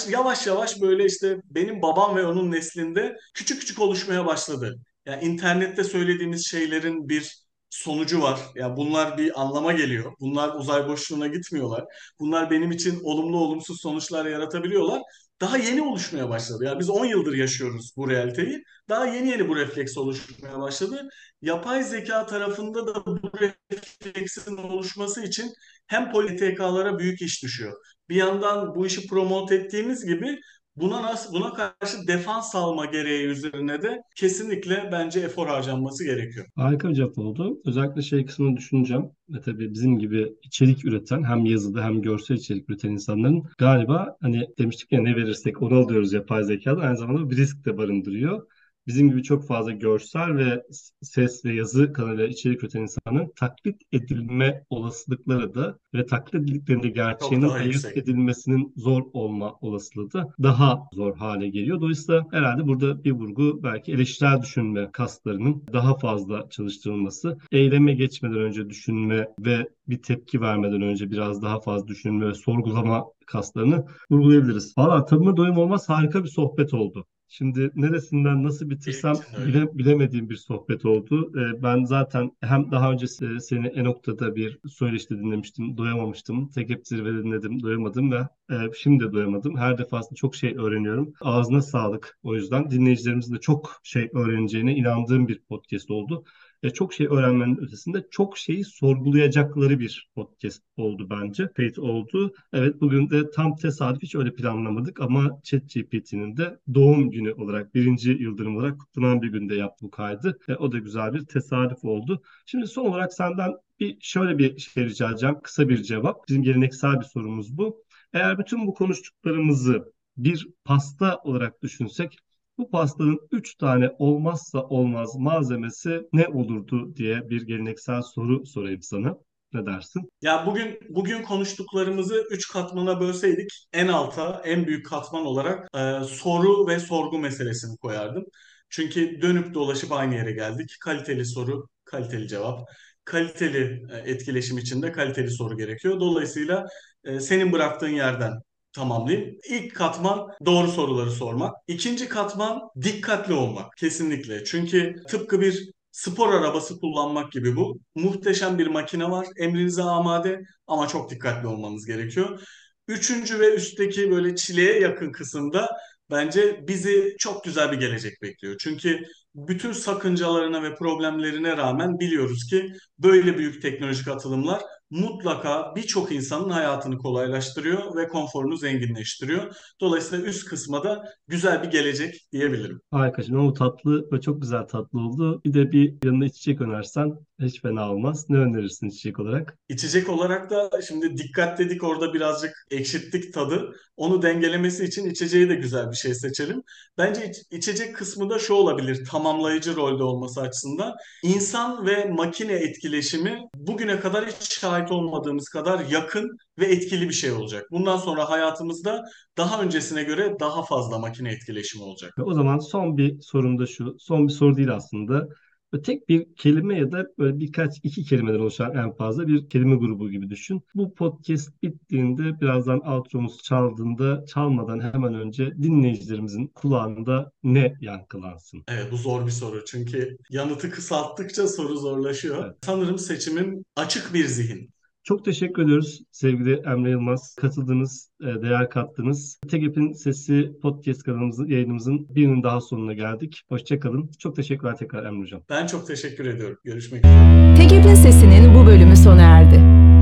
yavaş 0.09 0.47
yavaş 0.47 0.81
böyle 0.81 1.05
işte 1.05 1.37
benim 1.45 1.81
babam 1.81 2.15
ve 2.15 2.25
onun 2.25 2.51
neslinde 2.51 3.15
küçük 3.33 3.59
küçük 3.59 3.79
oluşmaya 3.79 4.25
başladı. 4.25 4.75
Yani 5.05 5.23
internette 5.23 5.83
söylediğimiz 5.83 6.47
şeylerin 6.47 7.09
bir 7.09 7.45
sonucu 7.69 8.21
var. 8.21 8.39
Yani 8.55 8.77
bunlar 8.77 9.17
bir 9.17 9.41
anlama 9.41 9.73
geliyor. 9.73 10.13
Bunlar 10.19 10.55
uzay 10.55 10.87
boşluğuna 10.87 11.27
gitmiyorlar. 11.27 11.85
Bunlar 12.19 12.51
benim 12.51 12.71
için 12.71 12.99
olumlu 13.03 13.37
olumsuz 13.37 13.81
sonuçlar 13.81 14.25
yaratabiliyorlar. 14.25 15.01
Daha 15.41 15.57
yeni 15.57 15.81
oluşmaya 15.81 16.29
başladı. 16.29 16.63
Yani 16.65 16.79
biz 16.79 16.89
10 16.89 17.05
yıldır 17.05 17.33
yaşıyoruz 17.33 17.93
bu 17.97 18.09
realiteyi. 18.09 18.63
Daha 18.89 19.05
yeni 19.05 19.29
yeni 19.29 19.49
bu 19.49 19.55
refleks 19.55 19.97
oluşmaya 19.97 20.59
başladı. 20.59 21.09
Yapay 21.41 21.83
zeka 21.83 22.25
tarafında 22.25 22.87
da 22.87 23.05
bu 23.05 23.19
refleksin 23.41 24.57
oluşması 24.57 25.23
için 25.23 25.53
hem 25.87 26.11
PTK'lara 26.11 26.99
büyük 26.99 27.21
iş 27.21 27.43
düşüyor. 27.43 27.73
Bir 28.09 28.15
yandan 28.15 28.75
bu 28.75 28.85
işi 28.87 29.07
promote 29.07 29.55
ettiğimiz 29.55 30.05
gibi 30.05 30.39
buna 30.77 31.01
nasıl 31.01 31.33
buna 31.33 31.53
karşı 31.53 32.07
defans 32.07 32.55
alma 32.55 32.85
gereği 32.85 33.25
üzerine 33.27 33.81
de 33.81 34.01
kesinlikle 34.15 34.89
bence 34.91 35.19
efor 35.19 35.47
harcanması 35.47 36.03
gerekiyor. 36.03 36.45
Harika 36.55 36.89
bir 36.89 36.93
cevap 36.93 37.17
oldu. 37.17 37.61
Özellikle 37.65 38.01
şey 38.01 38.25
kısmını 38.25 38.57
düşüneceğim. 38.57 39.05
Ve 39.29 39.41
tabii 39.41 39.73
bizim 39.73 39.99
gibi 39.99 40.33
içerik 40.43 40.85
üreten 40.85 41.23
hem 41.23 41.45
yazıda 41.45 41.83
hem 41.83 42.01
görsel 42.01 42.35
içerik 42.35 42.69
üreten 42.69 42.89
insanların 42.89 43.43
galiba 43.57 44.17
hani 44.21 44.47
demiştik 44.59 44.91
ya 44.91 45.01
ne 45.01 45.15
verirsek 45.15 45.61
onu 45.61 45.75
alıyoruz 45.75 46.13
yapay 46.13 46.43
zekada 46.43 46.81
aynı 46.81 46.97
zamanda 46.97 47.29
bir 47.29 47.37
risk 47.37 47.65
de 47.65 47.77
barındırıyor 47.77 48.47
bizim 48.87 49.09
gibi 49.09 49.23
çok 49.23 49.47
fazla 49.47 49.71
görsel 49.71 50.37
ve 50.37 50.63
ses 51.01 51.45
ve 51.45 51.53
yazı 51.53 51.93
kanalıyla 51.93 52.27
içerik 52.27 52.63
üreten 52.63 52.81
insanın 52.81 53.33
taklit 53.35 53.81
edilme 53.91 54.63
olasılıkları 54.69 55.55
da 55.55 55.79
ve 55.93 56.05
taklit 56.05 56.35
edildiklerinde 56.35 56.89
gerçeğinin 56.89 57.49
ayırt 57.49 57.97
edilmesinin 57.97 58.73
zor 58.77 59.03
olma 59.13 59.53
olasılığı 59.61 60.13
da 60.13 60.33
daha 60.43 60.83
zor 60.93 61.17
hale 61.17 61.49
geliyor. 61.49 61.81
Dolayısıyla 61.81 62.27
herhalde 62.31 62.67
burada 62.67 63.03
bir 63.03 63.11
vurgu 63.11 63.63
belki 63.63 63.91
eleştirel 63.91 64.41
düşünme 64.41 64.89
kaslarının 64.91 65.63
daha 65.73 65.97
fazla 65.97 66.49
çalıştırılması, 66.49 67.37
eyleme 67.51 67.93
geçmeden 67.93 68.39
önce 68.39 68.69
düşünme 68.69 69.27
ve 69.39 69.69
bir 69.87 70.01
tepki 70.01 70.41
vermeden 70.41 70.81
önce 70.81 71.11
biraz 71.11 71.41
daha 71.41 71.59
fazla 71.59 71.87
düşünme 71.87 72.27
ve 72.27 72.33
sorgulama 72.33 73.05
kaslarını 73.25 73.85
vurgulayabiliriz. 74.11 74.73
Valla 74.77 75.05
tadıma 75.05 75.37
doyum 75.37 75.57
olmaz 75.57 75.89
harika 75.89 76.23
bir 76.23 76.29
sohbet 76.29 76.73
oldu. 76.73 77.05
Şimdi 77.27 77.71
neresinden 77.75 78.43
nasıl 78.43 78.69
bitirsem 78.69 79.15
bile, 79.47 79.77
bilemediğim 79.77 80.29
bir 80.29 80.35
sohbet 80.35 80.85
oldu. 80.85 81.31
Ee, 81.39 81.63
ben 81.63 81.83
zaten 81.83 82.31
hem 82.41 82.71
daha 82.71 82.91
önce 82.91 83.07
seni 83.39 83.67
en 83.67 83.85
noktada 83.85 84.35
bir 84.35 84.59
söyleşte 84.69 85.17
dinlemiştim, 85.17 85.77
doyamamıştım. 85.77 86.49
Tek 86.49 86.69
hep 86.69 86.87
zirvede 86.87 87.23
dinledim, 87.23 87.63
doyamadım 87.63 88.11
ve 88.11 88.27
e, 88.51 88.55
şimdi 88.77 89.03
de 89.03 89.13
doyamadım. 89.13 89.57
Her 89.57 89.77
defasında 89.77 90.15
çok 90.15 90.35
şey 90.35 90.55
öğreniyorum. 90.57 91.13
Ağzına 91.21 91.61
sağlık. 91.61 92.19
O 92.23 92.35
yüzden 92.35 92.71
dinleyicilerimizin 92.71 93.35
de 93.35 93.39
çok 93.39 93.79
şey 93.83 94.09
öğreneceğine 94.13 94.75
inandığım 94.75 95.27
bir 95.27 95.39
podcast 95.39 95.91
oldu 95.91 96.23
ve 96.65 96.73
çok 96.73 96.93
şey 96.93 97.07
öğrenmenin 97.07 97.57
ötesinde 97.57 98.07
çok 98.11 98.37
şeyi 98.37 98.65
sorgulayacakları 98.65 99.79
bir 99.79 100.09
podcast 100.15 100.63
oldu 100.77 101.07
bence. 101.09 101.47
Kayıt 101.55 101.79
oldu. 101.79 102.33
Evet 102.53 102.81
bugün 102.81 103.09
de 103.09 103.31
tam 103.31 103.55
tesadüf 103.55 104.03
hiç 104.03 104.15
öyle 104.15 104.33
planlamadık 104.33 105.01
ama 105.01 105.39
ChatGPT'nin 105.43 106.37
de 106.37 106.59
doğum 106.73 107.11
günü 107.11 107.33
olarak 107.33 107.75
birinci 107.75 108.11
yıldırım 108.11 108.57
olarak 108.57 108.79
kutlanan 108.79 109.21
bir 109.21 109.27
günde 109.27 109.55
yaptı 109.55 109.85
bu 109.85 109.91
kaydı. 109.91 110.39
E, 110.47 110.55
o 110.55 110.71
da 110.71 110.77
güzel 110.77 111.13
bir 111.13 111.25
tesadüf 111.25 111.85
oldu. 111.85 112.21
Şimdi 112.45 112.67
son 112.67 112.85
olarak 112.85 113.13
senden 113.13 113.51
bir 113.79 113.97
şöyle 114.01 114.37
bir 114.37 114.57
şey 114.59 114.85
rica 114.85 115.09
edeceğim. 115.09 115.35
Kısa 115.43 115.69
bir 115.69 115.83
cevap. 115.83 116.27
Bizim 116.27 116.43
geleneksel 116.43 116.99
bir 116.99 117.05
sorumuz 117.05 117.57
bu. 117.57 117.83
Eğer 118.13 118.37
bütün 118.37 118.67
bu 118.67 118.73
konuştuklarımızı 118.73 119.93
bir 120.17 120.47
pasta 120.63 121.17
olarak 121.23 121.61
düşünsek 121.63 122.17
bu 122.57 122.69
pastanın 122.69 123.19
üç 123.31 123.55
tane 123.55 123.89
olmazsa 123.99 124.59
olmaz 124.61 125.15
malzemesi 125.17 126.01
ne 126.13 126.27
olurdu 126.27 126.95
diye 126.95 127.29
bir 127.29 127.41
geleneksel 127.41 128.01
soru 128.01 128.45
sorayım 128.45 128.81
sana. 128.81 129.17
Ne 129.53 129.65
dersin? 129.65 130.09
Ya 130.21 130.45
bugün 130.45 130.79
bugün 130.89 131.23
konuştuklarımızı 131.23 132.27
üç 132.31 132.47
katmana 132.47 132.99
bölseydik 132.99 133.67
en 133.73 133.87
alta 133.87 134.41
en 134.45 134.67
büyük 134.67 134.85
katman 134.85 135.25
olarak 135.25 135.67
e, 135.77 136.03
soru 136.03 136.67
ve 136.67 136.79
sorgu 136.79 137.19
meselesini 137.19 137.77
koyardım. 137.77 138.25
Çünkü 138.69 139.21
dönüp 139.21 139.53
dolaşıp 139.53 139.91
aynı 139.91 140.15
yere 140.15 140.31
geldik. 140.31 140.75
Kaliteli 140.81 141.25
soru, 141.25 141.67
kaliteli 141.85 142.27
cevap. 142.27 142.69
Kaliteli 143.05 143.83
e, 143.91 144.11
etkileşim 144.11 144.57
için 144.57 144.81
de 144.81 144.91
kaliteli 144.91 145.31
soru 145.31 145.57
gerekiyor. 145.57 145.99
Dolayısıyla 145.99 146.65
e, 147.03 147.19
senin 147.19 147.51
bıraktığın 147.51 147.89
yerden 147.89 148.33
tamamlayayım. 148.75 149.37
İlk 149.49 149.75
katman 149.75 150.27
doğru 150.45 150.67
soruları 150.67 151.11
sormak. 151.11 151.55
İkinci 151.67 152.09
katman 152.09 152.61
dikkatli 152.81 153.33
olmak 153.33 153.77
kesinlikle. 153.77 154.43
Çünkü 154.43 154.95
tıpkı 155.09 155.41
bir 155.41 155.69
spor 155.91 156.33
arabası 156.33 156.79
kullanmak 156.79 157.31
gibi 157.31 157.55
bu. 157.55 157.79
Muhteşem 157.95 158.57
bir 158.59 158.67
makine 158.67 159.11
var. 159.11 159.27
Emrinize 159.37 159.83
amade 159.83 160.41
ama 160.67 160.87
çok 160.87 161.09
dikkatli 161.11 161.47
olmanız 161.47 161.85
gerekiyor. 161.85 162.41
Üçüncü 162.87 163.39
ve 163.39 163.55
üstteki 163.55 164.11
böyle 164.11 164.35
çileye 164.35 164.79
yakın 164.79 165.11
kısımda 165.11 165.69
bence 166.11 166.67
bizi 166.67 167.15
çok 167.19 167.43
güzel 167.43 167.71
bir 167.71 167.77
gelecek 167.77 168.21
bekliyor. 168.21 168.55
Çünkü 168.59 169.03
bütün 169.35 169.71
sakıncalarına 169.71 170.63
ve 170.63 170.75
problemlerine 170.75 171.57
rağmen 171.57 171.99
biliyoruz 171.99 172.45
ki 172.49 172.71
böyle 172.99 173.37
büyük 173.37 173.61
teknolojik 173.61 174.07
atılımlar 174.07 174.61
mutlaka 174.89 175.75
birçok 175.75 176.11
insanın 176.11 176.49
hayatını 176.49 176.97
kolaylaştırıyor 176.97 177.95
ve 177.95 178.07
konforunu 178.07 178.57
zenginleştiriyor. 178.57 179.55
Dolayısıyla 179.81 180.25
üst 180.25 180.45
kısma 180.45 180.83
da 180.83 181.03
güzel 181.27 181.63
bir 181.63 181.67
gelecek 181.71 182.27
diyebilirim. 182.31 182.81
Harika. 182.91 183.23
Şimdi 183.23 183.37
o 183.37 183.53
tatlı 183.53 184.11
ve 184.11 184.21
çok 184.21 184.41
güzel 184.41 184.63
tatlı 184.67 184.99
oldu. 184.99 185.41
Bir 185.45 185.53
de 185.53 185.71
bir 185.71 185.93
yanına 186.05 186.25
içecek 186.25 186.61
önersen 186.61 187.13
hiç 187.41 187.61
fena 187.61 187.91
olmaz. 187.91 188.25
Ne 188.29 188.37
önerirsin 188.37 188.87
içecek 188.87 189.19
olarak? 189.19 189.57
İçecek 189.69 190.09
olarak 190.09 190.49
da 190.49 190.69
şimdi 190.87 191.17
dikkat 191.17 191.59
dedik 191.59 191.83
orada 191.83 192.13
birazcık 192.13 192.65
ekşittik 192.71 193.33
tadı. 193.33 193.75
Onu 193.97 194.21
dengelemesi 194.21 194.85
için 194.85 195.09
içeceği 195.09 195.49
de 195.49 195.55
güzel 195.55 195.91
bir 195.91 195.95
şey 195.95 196.13
seçelim. 196.15 196.63
Bence 196.97 197.29
iç- 197.29 197.43
içecek 197.51 197.95
kısmı 197.95 198.29
da 198.29 198.39
şu 198.39 198.53
olabilir 198.53 199.03
tamamlayıcı 199.25 199.75
rolde 199.75 200.03
olması 200.03 200.41
açısından. 200.41 200.93
İnsan 201.23 201.85
ve 201.85 202.05
makine 202.05 202.53
etkileşimi 202.53 203.39
bugüne 203.55 203.99
kadar 203.99 204.25
hiç 204.25 204.59
şahit 204.59 204.91
olmadığımız 204.91 205.49
kadar 205.49 205.85
yakın 205.89 206.37
ve 206.59 206.65
etkili 206.65 207.09
bir 207.09 207.13
şey 207.13 207.31
olacak. 207.31 207.63
Bundan 207.71 207.97
sonra 207.97 208.29
hayatımızda 208.29 209.03
daha 209.37 209.61
öncesine 209.61 210.03
göre 210.03 210.33
daha 210.39 210.63
fazla 210.63 210.99
makine 210.99 211.31
etkileşimi 211.31 211.83
olacak. 211.83 212.13
O 212.25 212.33
zaman 212.33 212.59
son 212.59 212.97
bir 212.97 213.21
sorum 213.21 213.59
da 213.59 213.65
şu. 213.65 213.95
Son 213.99 214.27
bir 214.27 214.33
soru 214.33 214.57
değil 214.57 214.73
aslında. 214.75 215.27
Böyle 215.75 215.83
tek 215.83 216.09
bir 216.09 216.35
kelime 216.35 216.77
ya 216.77 216.91
da 216.91 217.07
böyle 217.19 217.39
birkaç 217.39 217.77
iki 217.83 218.03
kelimeden 218.03 218.39
oluşan 218.39 218.75
en 218.75 218.93
fazla 218.93 219.27
bir 219.27 219.49
kelime 219.49 219.75
grubu 219.75 220.09
gibi 220.09 220.29
düşün. 220.29 220.63
Bu 220.75 220.93
podcast 220.93 221.63
bittiğinde 221.63 222.41
birazdan 222.41 222.79
outro'muz 222.87 223.43
çaldığında 223.43 224.25
çalmadan 224.25 224.93
hemen 224.93 225.13
önce 225.13 225.53
dinleyicilerimizin 225.61 226.47
kulağında 226.47 227.31
ne 227.43 227.73
yankılansın? 227.81 228.63
Evet 228.67 228.91
bu 228.91 228.97
zor 228.97 229.25
bir 229.25 229.31
soru 229.31 229.65
çünkü 229.65 230.17
yanıtı 230.29 230.71
kısalttıkça 230.71 231.47
soru 231.47 231.77
zorlaşıyor. 231.77 232.45
Evet. 232.45 232.55
Sanırım 232.65 232.97
seçimim 232.97 233.65
açık 233.75 234.13
bir 234.13 234.25
zihin. 234.25 234.74
Çok 235.05 235.25
teşekkür 235.25 235.63
ediyoruz 235.63 236.01
sevgili 236.11 236.53
Emre 236.53 236.89
Yılmaz. 236.89 237.35
Katıldınız, 237.35 238.09
e, 238.21 238.41
değer 238.41 238.69
kattınız. 238.69 239.39
TGP'in 239.47 239.93
Sesi 239.93 240.51
podcast 240.61 241.03
kanalımızın, 241.03 241.47
yayınımızın 241.47 242.07
birinin 242.15 242.43
daha 242.43 242.61
sonuna 242.61 242.93
geldik. 242.93 243.41
Hoşçakalın. 243.49 244.09
Çok 244.19 244.35
teşekkürler 244.35 244.77
tekrar 244.77 245.05
Emre 245.05 245.21
Hocam. 245.21 245.41
Ben 245.49 245.67
çok 245.67 245.87
teşekkür 245.87 246.25
ediyorum. 246.25 246.57
Görüşmek 246.63 247.05
üzere. 247.05 247.55
TGP'in 247.55 247.95
sesinin 247.95 248.55
bu 248.55 248.65
bölümü 248.65 248.95
sona 248.95 249.21
erdi. 249.21 249.61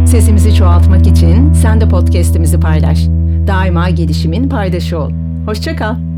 Sesimizi 0.09 0.55
çoğaltmak 0.55 1.07
için 1.07 1.53
sen 1.53 1.81
de 1.81 1.89
podcast'imizi 1.89 2.59
paylaş. 2.59 3.07
Daima 3.47 3.89
gelişimin 3.89 4.49
paydaşı 4.49 4.99
ol. 4.99 5.11
Hoşça 5.45 5.75
kal. 5.75 6.12